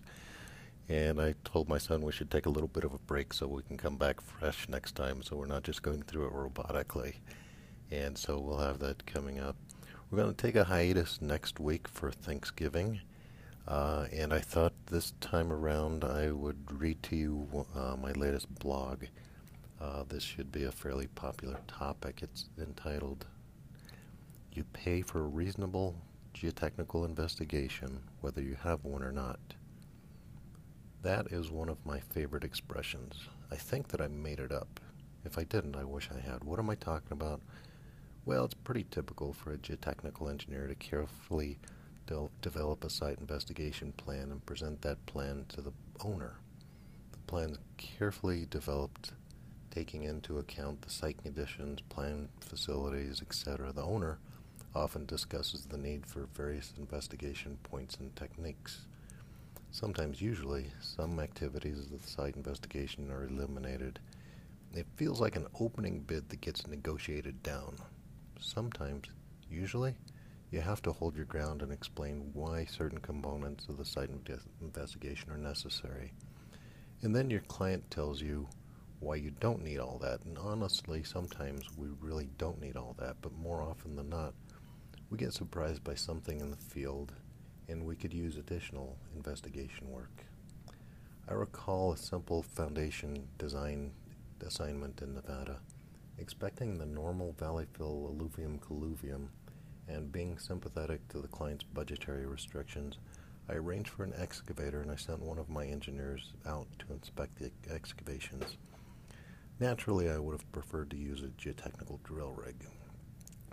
And 0.88 1.20
I 1.20 1.34
told 1.44 1.68
my 1.68 1.80
son 1.80 2.02
we 2.04 2.12
should 2.12 2.30
take 2.30 2.46
a 2.46 2.52
little 2.52 2.68
bit 2.68 2.84
of 2.84 2.94
a 2.94 3.00
break 3.00 3.34
so 3.34 3.48
we 3.48 3.64
can 3.64 3.78
come 3.78 3.98
back 3.98 4.22
fresh 4.22 4.70
next 4.70 4.94
time, 4.96 5.24
so 5.24 5.38
we're 5.38 5.48
not 5.48 5.64
just 5.64 5.82
going 5.82 6.04
through 6.04 6.28
it 6.28 6.34
robotically. 6.34 7.16
And 7.90 8.16
so 8.16 8.40
we'll 8.40 8.60
have 8.60 8.78
that 8.80 9.08
coming 9.08 9.40
up. 9.40 9.56
We're 10.12 10.20
going 10.20 10.36
to 10.36 10.40
take 10.40 10.56
a 10.56 10.66
hiatus 10.66 11.20
next 11.20 11.60
week 11.60 11.88
for 11.88 12.12
Thanksgiving. 12.12 13.02
Uh, 13.68 14.06
and 14.14 14.32
I 14.32 14.40
thought 14.40 14.74
this 14.86 15.14
time 15.20 15.52
around 15.52 16.04
I 16.04 16.32
would 16.32 16.80
read 16.80 17.02
to 17.04 17.16
you 17.16 17.66
uh, 17.76 17.96
my 17.96 18.12
latest 18.12 18.54
blog. 18.54 19.06
Uh, 19.82 20.04
this 20.08 20.22
should 20.22 20.52
be 20.52 20.66
a 20.66 20.72
fairly 20.72 21.08
popular 21.08 21.58
topic. 21.68 22.20
It's 22.22 22.50
entitled 22.60 23.26
You 24.54 24.64
Pay 24.74 25.02
for 25.02 25.22
a 25.22 25.28
Reasonable 25.28 25.96
Geotechnical 26.36 27.04
Investigation, 27.04 28.00
Whether 28.22 28.44
You 28.44 28.58
Have 28.64 28.84
One 28.84 29.02
or 29.02 29.12
Not. 29.12 29.40
That 31.02 31.32
is 31.32 31.50
one 31.50 31.68
of 31.68 31.84
my 31.84 32.00
favorite 32.00 32.44
expressions. 32.44 33.16
I 33.50 33.56
think 33.56 33.88
that 33.88 34.02
I 34.02 34.08
made 34.08 34.40
it 34.40 34.52
up. 34.52 34.80
If 35.26 35.40
I 35.40 35.46
didn't, 35.46 35.76
I 35.76 35.84
wish 35.84 36.10
I 36.16 36.20
had. 36.20 36.44
What 36.44 36.60
am 36.60 36.70
I 36.70 36.76
talking 36.76 37.12
about? 37.12 37.42
Well, 38.24 38.46
it's 38.46 38.54
pretty 38.54 38.86
typical 38.92 39.34
for 39.34 39.52
a 39.52 39.58
geotechnical 39.58 40.30
engineer 40.30 40.68
to 40.68 40.76
carefully 40.76 41.58
develop 42.42 42.84
a 42.84 42.90
site 42.90 43.18
investigation 43.18 43.94
plan 43.94 44.32
and 44.32 44.46
present 44.46 44.82
that 44.84 45.04
plan 45.08 45.46
to 45.50 45.62
the 45.62 45.74
owner. 46.04 46.36
The 47.14 47.18
plan's 47.26 47.58
carefully 47.78 48.46
developed, 48.50 49.14
taking 49.72 50.04
into 50.04 50.38
account 50.38 50.82
the 50.82 50.90
site 50.90 51.22
conditions, 51.24 51.80
planned 51.90 52.30
facilities, 52.40 53.22
etc. 53.22 53.72
The 53.72 53.82
owner 53.82 54.20
often 54.76 55.06
discusses 55.06 55.66
the 55.66 55.78
need 55.78 56.06
for 56.06 56.28
various 56.34 56.74
investigation 56.78 57.58
points 57.64 57.96
and 57.96 58.16
techniques. 58.16 58.82
Sometimes, 59.72 60.22
usually, 60.22 60.68
some 60.82 61.20
activities 61.20 61.80
of 61.92 62.02
the 62.04 62.08
site 62.08 62.36
investigation 62.36 63.10
are 63.10 63.26
eliminated. 63.26 64.00
It 64.74 64.86
feels 64.96 65.20
like 65.20 65.36
an 65.36 65.48
opening 65.60 66.02
bid 66.02 66.30
that 66.30 66.42
gets 66.42 66.68
negotiated 66.68 67.42
down. 67.42 67.78
Sometimes, 68.40 69.06
usually, 69.50 69.96
you 70.52 70.60
have 70.60 70.82
to 70.82 70.92
hold 70.92 71.16
your 71.16 71.26
ground 71.26 71.62
and 71.62 71.72
explain 71.72 72.30
why 72.34 72.66
certain 72.66 73.00
components 73.00 73.68
of 73.70 73.78
the 73.78 73.86
site 73.86 74.10
investigation 74.62 75.32
are 75.32 75.38
necessary. 75.38 76.12
And 77.02 77.16
then 77.16 77.30
your 77.30 77.42
client 77.42 77.90
tells 77.90 78.22
you 78.22 78.48
why 79.02 79.16
you 79.16 79.32
don't 79.42 79.64
need 79.64 79.80
all 79.80 80.00
that. 80.02 80.24
And 80.24 80.38
honestly, 80.38 81.04
sometimes 81.04 81.66
we 81.76 81.88
really 82.00 82.30
don't 82.38 82.62
need 82.62 82.78
all 82.78 82.96
that, 83.00 83.18
but 83.22 83.34
more 83.34 83.62
often 83.62 83.96
than 83.98 84.10
not, 84.10 84.34
we 85.10 85.18
get 85.18 85.34
surprised 85.34 85.84
by 85.84 85.96
something 85.96 86.40
in 86.40 86.52
the 86.52 86.58
field 86.58 87.12
and 87.68 87.86
we 87.86 87.96
could 87.96 88.14
use 88.14 88.38
additional 88.38 88.98
investigation 89.16 89.90
work. 89.90 90.24
I 91.28 91.34
recall 91.34 91.92
a 91.92 91.98
simple 91.98 92.44
foundation 92.44 93.28
design 93.38 93.92
assignment 94.46 95.02
in 95.02 95.14
Nevada, 95.14 95.60
expecting 96.18 96.78
the 96.78 96.86
normal 96.86 97.34
valley 97.38 97.66
fill 97.74 98.10
alluvium 98.10 98.60
colluvium 98.60 99.28
and 99.88 100.12
being 100.12 100.38
sympathetic 100.38 101.08
to 101.10 101.20
the 101.20 101.28
client's 101.28 101.64
budgetary 101.64 102.26
restrictions, 102.26 102.98
I 103.50 103.54
arranged 103.54 103.90
for 103.90 104.04
an 104.04 104.14
excavator 104.18 104.82
and 104.82 104.92
I 104.92 104.96
sent 104.96 105.22
one 105.22 105.38
of 105.38 105.50
my 105.50 105.66
engineers 105.66 106.34
out 106.46 106.68
to 106.80 106.94
inspect 106.94 107.40
the 107.40 107.52
excavations. 107.74 108.58
Naturally, 109.62 110.10
I 110.10 110.18
would 110.18 110.32
have 110.32 110.52
preferred 110.52 110.90
to 110.90 110.98
use 110.98 111.22
a 111.22 111.28
geotechnical 111.28 112.02
drill 112.02 112.32
rig, 112.32 112.66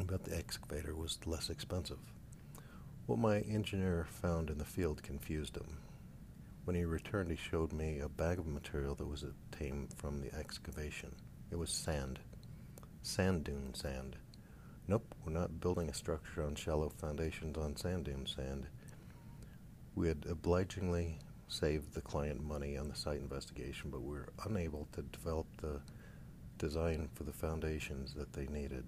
but 0.07 0.25
the 0.25 0.35
excavator 0.35 0.97
was 0.97 1.18
less 1.27 1.51
expensive. 1.51 1.99
What 3.05 3.18
my 3.18 3.40
engineer 3.40 4.07
found 4.09 4.49
in 4.49 4.57
the 4.57 4.64
field 4.64 5.03
confused 5.03 5.57
him. 5.57 5.77
When 6.64 6.75
he 6.75 6.87
returned, 6.87 7.31
he 7.31 7.37
showed 7.37 7.75
me 7.75 7.99
a 7.99 8.09
bag 8.09 8.38
of 8.38 8.47
material 8.47 8.94
that 8.94 9.07
was 9.07 9.23
obtained 9.23 9.92
from 9.99 10.23
the 10.23 10.35
excavation. 10.35 11.14
It 11.51 11.57
was 11.57 11.68
sand, 11.68 12.21
sand 13.03 13.44
dune 13.44 13.75
sand 13.75 14.16
Nope, 14.87 15.14
we're 15.27 15.33
not 15.35 15.61
building 15.61 15.90
a 15.90 15.94
structure 15.94 16.42
on 16.42 16.55
shallow 16.55 16.88
foundations 16.88 17.59
on 17.59 17.77
sand 17.77 18.07
dune 18.07 18.25
sand. 18.27 18.66
We 19.94 20.09
had 20.09 20.25
obligingly 20.27 21.18
saved 21.49 21.92
the 21.92 22.01
client 22.01 22.42
money 22.42 22.79
on 22.79 22.88
the 22.88 22.97
site 22.97 23.21
investigation, 23.21 23.90
but 23.90 24.01
we 24.01 24.16
were 24.16 24.31
unable 24.47 24.88
to 24.92 25.03
develop 25.03 25.47
the 25.61 25.83
design 26.59 27.09
for 27.14 27.25
the 27.25 27.33
foundations 27.33 28.14
that 28.14 28.33
they 28.33 28.47
needed. 28.47 28.85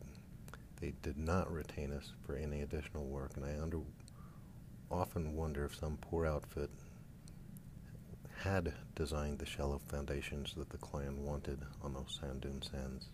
They 0.80 0.92
did 1.02 1.16
not 1.16 1.52
retain 1.52 1.92
us 1.92 2.12
for 2.26 2.36
any 2.36 2.62
additional 2.62 3.04
work, 3.06 3.32
and 3.36 3.44
I 3.44 3.60
under, 3.60 3.80
often 4.90 5.36
wonder 5.36 5.64
if 5.64 5.76
some 5.76 5.98
poor 6.00 6.26
outfit 6.26 6.70
had 8.42 8.72
designed 8.94 9.38
the 9.38 9.46
shallow 9.46 9.80
foundations 9.88 10.54
that 10.54 10.70
the 10.70 10.78
client 10.78 11.18
wanted 11.18 11.60
on 11.82 11.92
those 11.92 12.18
sand 12.20 12.40
dune 12.40 12.62
sands. 12.62 13.08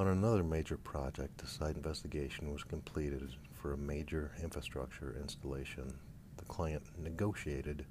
On 0.00 0.08
another 0.08 0.42
major 0.42 0.76
project, 0.76 1.38
the 1.38 1.46
site 1.46 1.76
investigation 1.76 2.52
was 2.52 2.64
completed 2.64 3.28
for 3.60 3.72
a 3.72 3.76
major 3.76 4.32
infrastructure 4.42 5.14
installation. 5.20 5.92
The 6.38 6.44
client 6.46 6.82
negotiated 6.98 7.84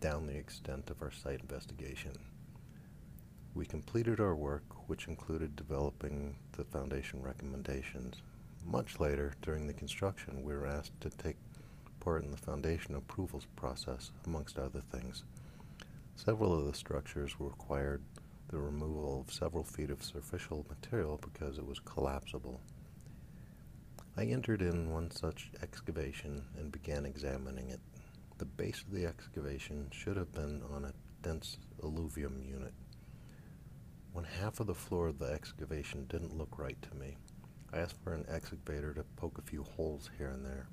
down 0.00 0.26
the 0.26 0.36
extent 0.36 0.90
of 0.90 1.00
our 1.00 1.12
site 1.12 1.40
investigation. 1.40 2.12
We 3.54 3.66
completed 3.66 4.18
our 4.18 4.34
work, 4.34 4.64
which 4.88 5.06
included 5.06 5.54
developing 5.54 6.34
the 6.52 6.64
foundation 6.64 7.22
recommendations. 7.22 8.20
Much 8.64 8.98
later, 8.98 9.34
during 9.42 9.68
the 9.68 9.72
construction, 9.72 10.42
we 10.42 10.54
were 10.54 10.66
asked 10.66 11.00
to 11.02 11.10
take 11.10 11.36
part 12.00 12.24
in 12.24 12.32
the 12.32 12.36
foundation 12.36 12.96
approvals 12.96 13.46
process, 13.54 14.10
amongst 14.26 14.58
other 14.58 14.82
things. 14.90 15.22
Several 16.16 16.52
of 16.52 16.66
the 16.66 16.74
structures 16.74 17.36
required 17.38 18.02
the 18.48 18.58
removal 18.58 19.20
of 19.20 19.32
several 19.32 19.62
feet 19.62 19.90
of 19.90 20.02
superficial 20.02 20.66
material 20.68 21.20
because 21.22 21.56
it 21.56 21.66
was 21.66 21.78
collapsible. 21.78 22.60
I 24.16 24.24
entered 24.24 24.62
in 24.62 24.92
one 24.92 25.10
such 25.12 25.50
excavation 25.62 26.44
and 26.58 26.72
began 26.72 27.06
examining 27.06 27.70
it. 27.70 27.80
The 28.38 28.44
base 28.44 28.82
of 28.82 28.92
the 28.92 29.06
excavation 29.06 29.88
should 29.92 30.16
have 30.16 30.32
been 30.32 30.62
on 30.74 30.84
a 30.84 30.92
dense 31.22 31.56
alluvium 31.82 32.42
unit. 32.44 32.72
When 34.14 34.24
half 34.24 34.60
of 34.60 34.66
the 34.66 34.74
floor 34.74 35.08
of 35.08 35.18
the 35.18 35.26
excavation 35.26 36.06
didn't 36.06 36.38
look 36.38 36.58
right 36.58 36.80
to 36.80 36.96
me, 36.96 37.18
I 37.70 37.80
asked 37.80 38.02
for 38.02 38.14
an 38.14 38.24
excavator 38.28 38.94
to 38.94 39.04
poke 39.16 39.36
a 39.36 39.42
few 39.42 39.64
holes 39.64 40.08
here 40.16 40.30
and 40.30 40.46
there. 40.46 40.66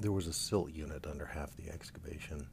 There 0.00 0.10
was 0.10 0.26
a 0.26 0.32
silt 0.32 0.72
unit 0.72 1.06
under 1.06 1.26
half 1.26 1.56
the 1.56 1.70
excavation, 1.70 2.48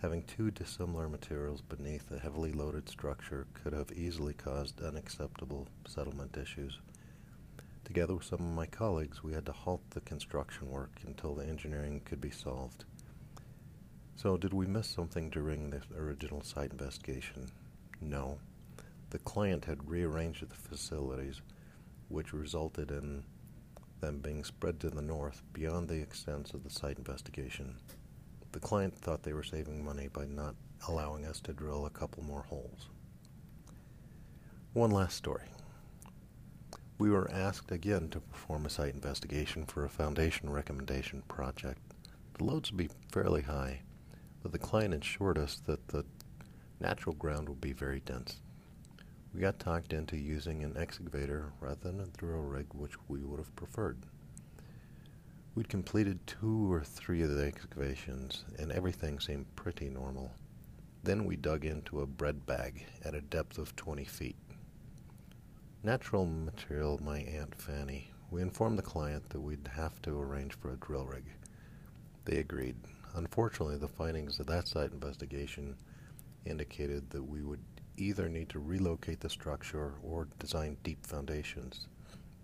Having 0.00 0.22
two 0.24 0.52
dissimilar 0.52 1.08
materials 1.08 1.60
beneath 1.60 2.08
a 2.12 2.20
heavily 2.20 2.52
loaded 2.52 2.88
structure 2.88 3.48
could 3.52 3.72
have 3.72 3.90
easily 3.90 4.32
caused 4.32 4.80
unacceptable 4.80 5.66
settlement 5.88 6.36
issues. 6.36 6.78
Together 7.84 8.14
with 8.14 8.24
some 8.24 8.38
of 8.38 8.54
my 8.54 8.66
colleagues, 8.66 9.24
we 9.24 9.32
had 9.32 9.44
to 9.46 9.52
halt 9.52 9.82
the 9.90 10.00
construction 10.02 10.70
work 10.70 10.92
until 11.04 11.34
the 11.34 11.44
engineering 11.44 12.00
could 12.04 12.20
be 12.20 12.30
solved. 12.30 12.84
So, 14.14 14.36
did 14.36 14.52
we 14.52 14.66
miss 14.66 14.86
something 14.86 15.30
during 15.30 15.70
the 15.70 15.82
original 15.96 16.42
site 16.42 16.70
investigation? 16.70 17.50
No. 18.00 18.38
The 19.10 19.18
client 19.18 19.64
had 19.64 19.88
rearranged 19.88 20.48
the 20.48 20.54
facilities, 20.54 21.40
which 22.08 22.32
resulted 22.32 22.90
in 22.90 23.24
them 24.00 24.18
being 24.18 24.44
spread 24.44 24.78
to 24.80 24.90
the 24.90 25.02
north 25.02 25.42
beyond 25.52 25.88
the 25.88 26.00
extents 26.00 26.52
of 26.52 26.62
the 26.62 26.70
site 26.70 26.98
investigation. 26.98 27.76
The 28.52 28.60
client 28.60 28.96
thought 28.96 29.22
they 29.22 29.32
were 29.32 29.42
saving 29.42 29.84
money 29.84 30.08
by 30.08 30.26
not 30.26 30.54
allowing 30.86 31.24
us 31.24 31.40
to 31.40 31.52
drill 31.52 31.86
a 31.86 31.90
couple 31.90 32.22
more 32.22 32.42
holes. 32.42 32.88
One 34.72 34.90
last 34.90 35.16
story. 35.16 35.48
We 36.98 37.10
were 37.10 37.30
asked 37.30 37.70
again 37.72 38.08
to 38.10 38.20
perform 38.20 38.66
a 38.66 38.70
site 38.70 38.94
investigation 38.94 39.66
for 39.66 39.84
a 39.84 39.88
foundation 39.88 40.50
recommendation 40.50 41.22
project. 41.28 41.80
The 42.34 42.44
loads 42.44 42.70
would 42.70 42.78
be 42.78 42.90
fairly 43.10 43.42
high, 43.42 43.82
but 44.42 44.52
the 44.52 44.58
client 44.58 44.94
assured 44.94 45.38
us 45.38 45.60
that 45.66 45.88
the 45.88 46.04
natural 46.80 47.14
ground 47.14 47.48
would 47.48 47.60
be 47.60 47.72
very 47.72 48.00
dense. 48.00 48.40
We 49.34 49.40
got 49.40 49.58
talked 49.58 49.92
into 49.92 50.16
using 50.16 50.64
an 50.64 50.76
excavator 50.76 51.52
rather 51.60 51.80
than 51.82 52.00
a 52.00 52.06
drill 52.06 52.40
rig, 52.40 52.66
which 52.72 52.94
we 53.08 53.20
would 53.20 53.38
have 53.38 53.54
preferred. 53.56 53.98
We'd 55.54 55.68
completed 55.68 56.26
two 56.26 56.72
or 56.72 56.82
three 56.82 57.22
of 57.22 57.30
the 57.30 57.44
excavations, 57.44 58.44
and 58.58 58.72
everything 58.72 59.20
seemed 59.20 59.54
pretty 59.54 59.90
normal. 59.90 60.32
Then 61.02 61.24
we 61.24 61.36
dug 61.36 61.64
into 61.64 62.00
a 62.00 62.06
bread 62.06 62.46
bag 62.46 62.84
at 63.04 63.14
a 63.14 63.20
depth 63.20 63.58
of 63.58 63.76
20 63.76 64.04
feet. 64.04 64.36
Natural 65.82 66.26
material, 66.26 67.00
my 67.02 67.18
Aunt 67.20 67.54
Fanny. 67.54 68.10
We 68.30 68.42
informed 68.42 68.78
the 68.78 68.82
client 68.82 69.28
that 69.30 69.40
we'd 69.40 69.68
have 69.74 70.00
to 70.02 70.20
arrange 70.20 70.54
for 70.54 70.70
a 70.70 70.76
drill 70.76 71.06
rig. 71.06 71.24
They 72.24 72.38
agreed. 72.38 72.76
Unfortunately, 73.14 73.78
the 73.78 73.88
findings 73.88 74.38
of 74.38 74.46
that 74.46 74.68
site 74.68 74.92
investigation 74.92 75.76
indicated 76.44 77.10
that 77.10 77.22
we 77.22 77.42
would 77.42 77.62
either 77.98 78.28
need 78.28 78.48
to 78.50 78.58
relocate 78.58 79.20
the 79.20 79.28
structure 79.28 79.94
or 80.02 80.28
design 80.38 80.76
deep 80.82 81.04
foundations. 81.04 81.88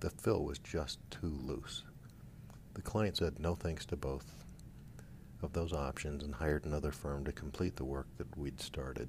The 0.00 0.10
fill 0.10 0.44
was 0.44 0.58
just 0.58 0.98
too 1.10 1.38
loose. 1.42 1.84
The 2.74 2.82
client 2.82 3.16
said 3.16 3.38
no 3.38 3.54
thanks 3.54 3.86
to 3.86 3.96
both 3.96 4.34
of 5.42 5.52
those 5.52 5.72
options 5.72 6.24
and 6.24 6.34
hired 6.34 6.64
another 6.64 6.90
firm 6.90 7.24
to 7.24 7.32
complete 7.32 7.76
the 7.76 7.84
work 7.84 8.06
that 8.18 8.36
we'd 8.36 8.60
started. 8.60 9.08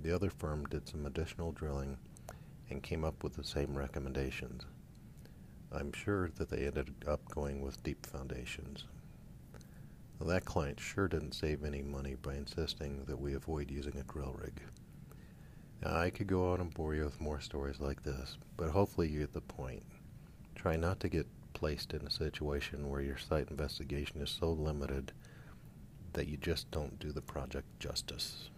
The 0.00 0.14
other 0.14 0.30
firm 0.30 0.64
did 0.66 0.88
some 0.88 1.06
additional 1.06 1.52
drilling 1.52 1.96
and 2.70 2.82
came 2.82 3.04
up 3.04 3.22
with 3.22 3.34
the 3.34 3.44
same 3.44 3.76
recommendations. 3.76 4.64
I'm 5.70 5.92
sure 5.92 6.30
that 6.36 6.50
they 6.50 6.66
ended 6.66 6.92
up 7.06 7.28
going 7.30 7.62
with 7.62 7.82
deep 7.82 8.04
foundations. 8.04 8.84
Well, 10.18 10.28
that 10.28 10.44
client 10.44 10.80
sure 10.80 11.08
didn't 11.08 11.34
save 11.34 11.64
any 11.64 11.82
money 11.82 12.14
by 12.14 12.34
insisting 12.34 13.04
that 13.06 13.20
we 13.20 13.34
avoid 13.34 13.70
using 13.70 13.96
a 13.96 14.12
drill 14.12 14.34
rig. 14.38 14.60
Now, 15.82 15.96
I 15.96 16.10
could 16.10 16.26
go 16.26 16.52
on 16.52 16.60
and 16.60 16.72
bore 16.72 16.94
you 16.94 17.04
with 17.04 17.20
more 17.20 17.40
stories 17.40 17.80
like 17.80 18.02
this, 18.02 18.38
but 18.56 18.70
hopefully 18.70 19.08
you 19.08 19.20
get 19.20 19.34
the 19.34 19.40
point. 19.40 19.84
Try 20.54 20.76
not 20.76 21.00
to 21.00 21.08
get 21.08 21.26
placed 21.52 21.92
in 21.92 22.06
a 22.06 22.10
situation 22.10 22.88
where 22.88 23.00
your 23.00 23.18
site 23.18 23.50
investigation 23.50 24.20
is 24.20 24.30
so 24.30 24.52
limited 24.52 25.12
that 26.14 26.28
you 26.28 26.36
just 26.36 26.70
don't 26.70 26.98
do 26.98 27.12
the 27.12 27.20
project 27.20 27.66
justice. 27.78 28.50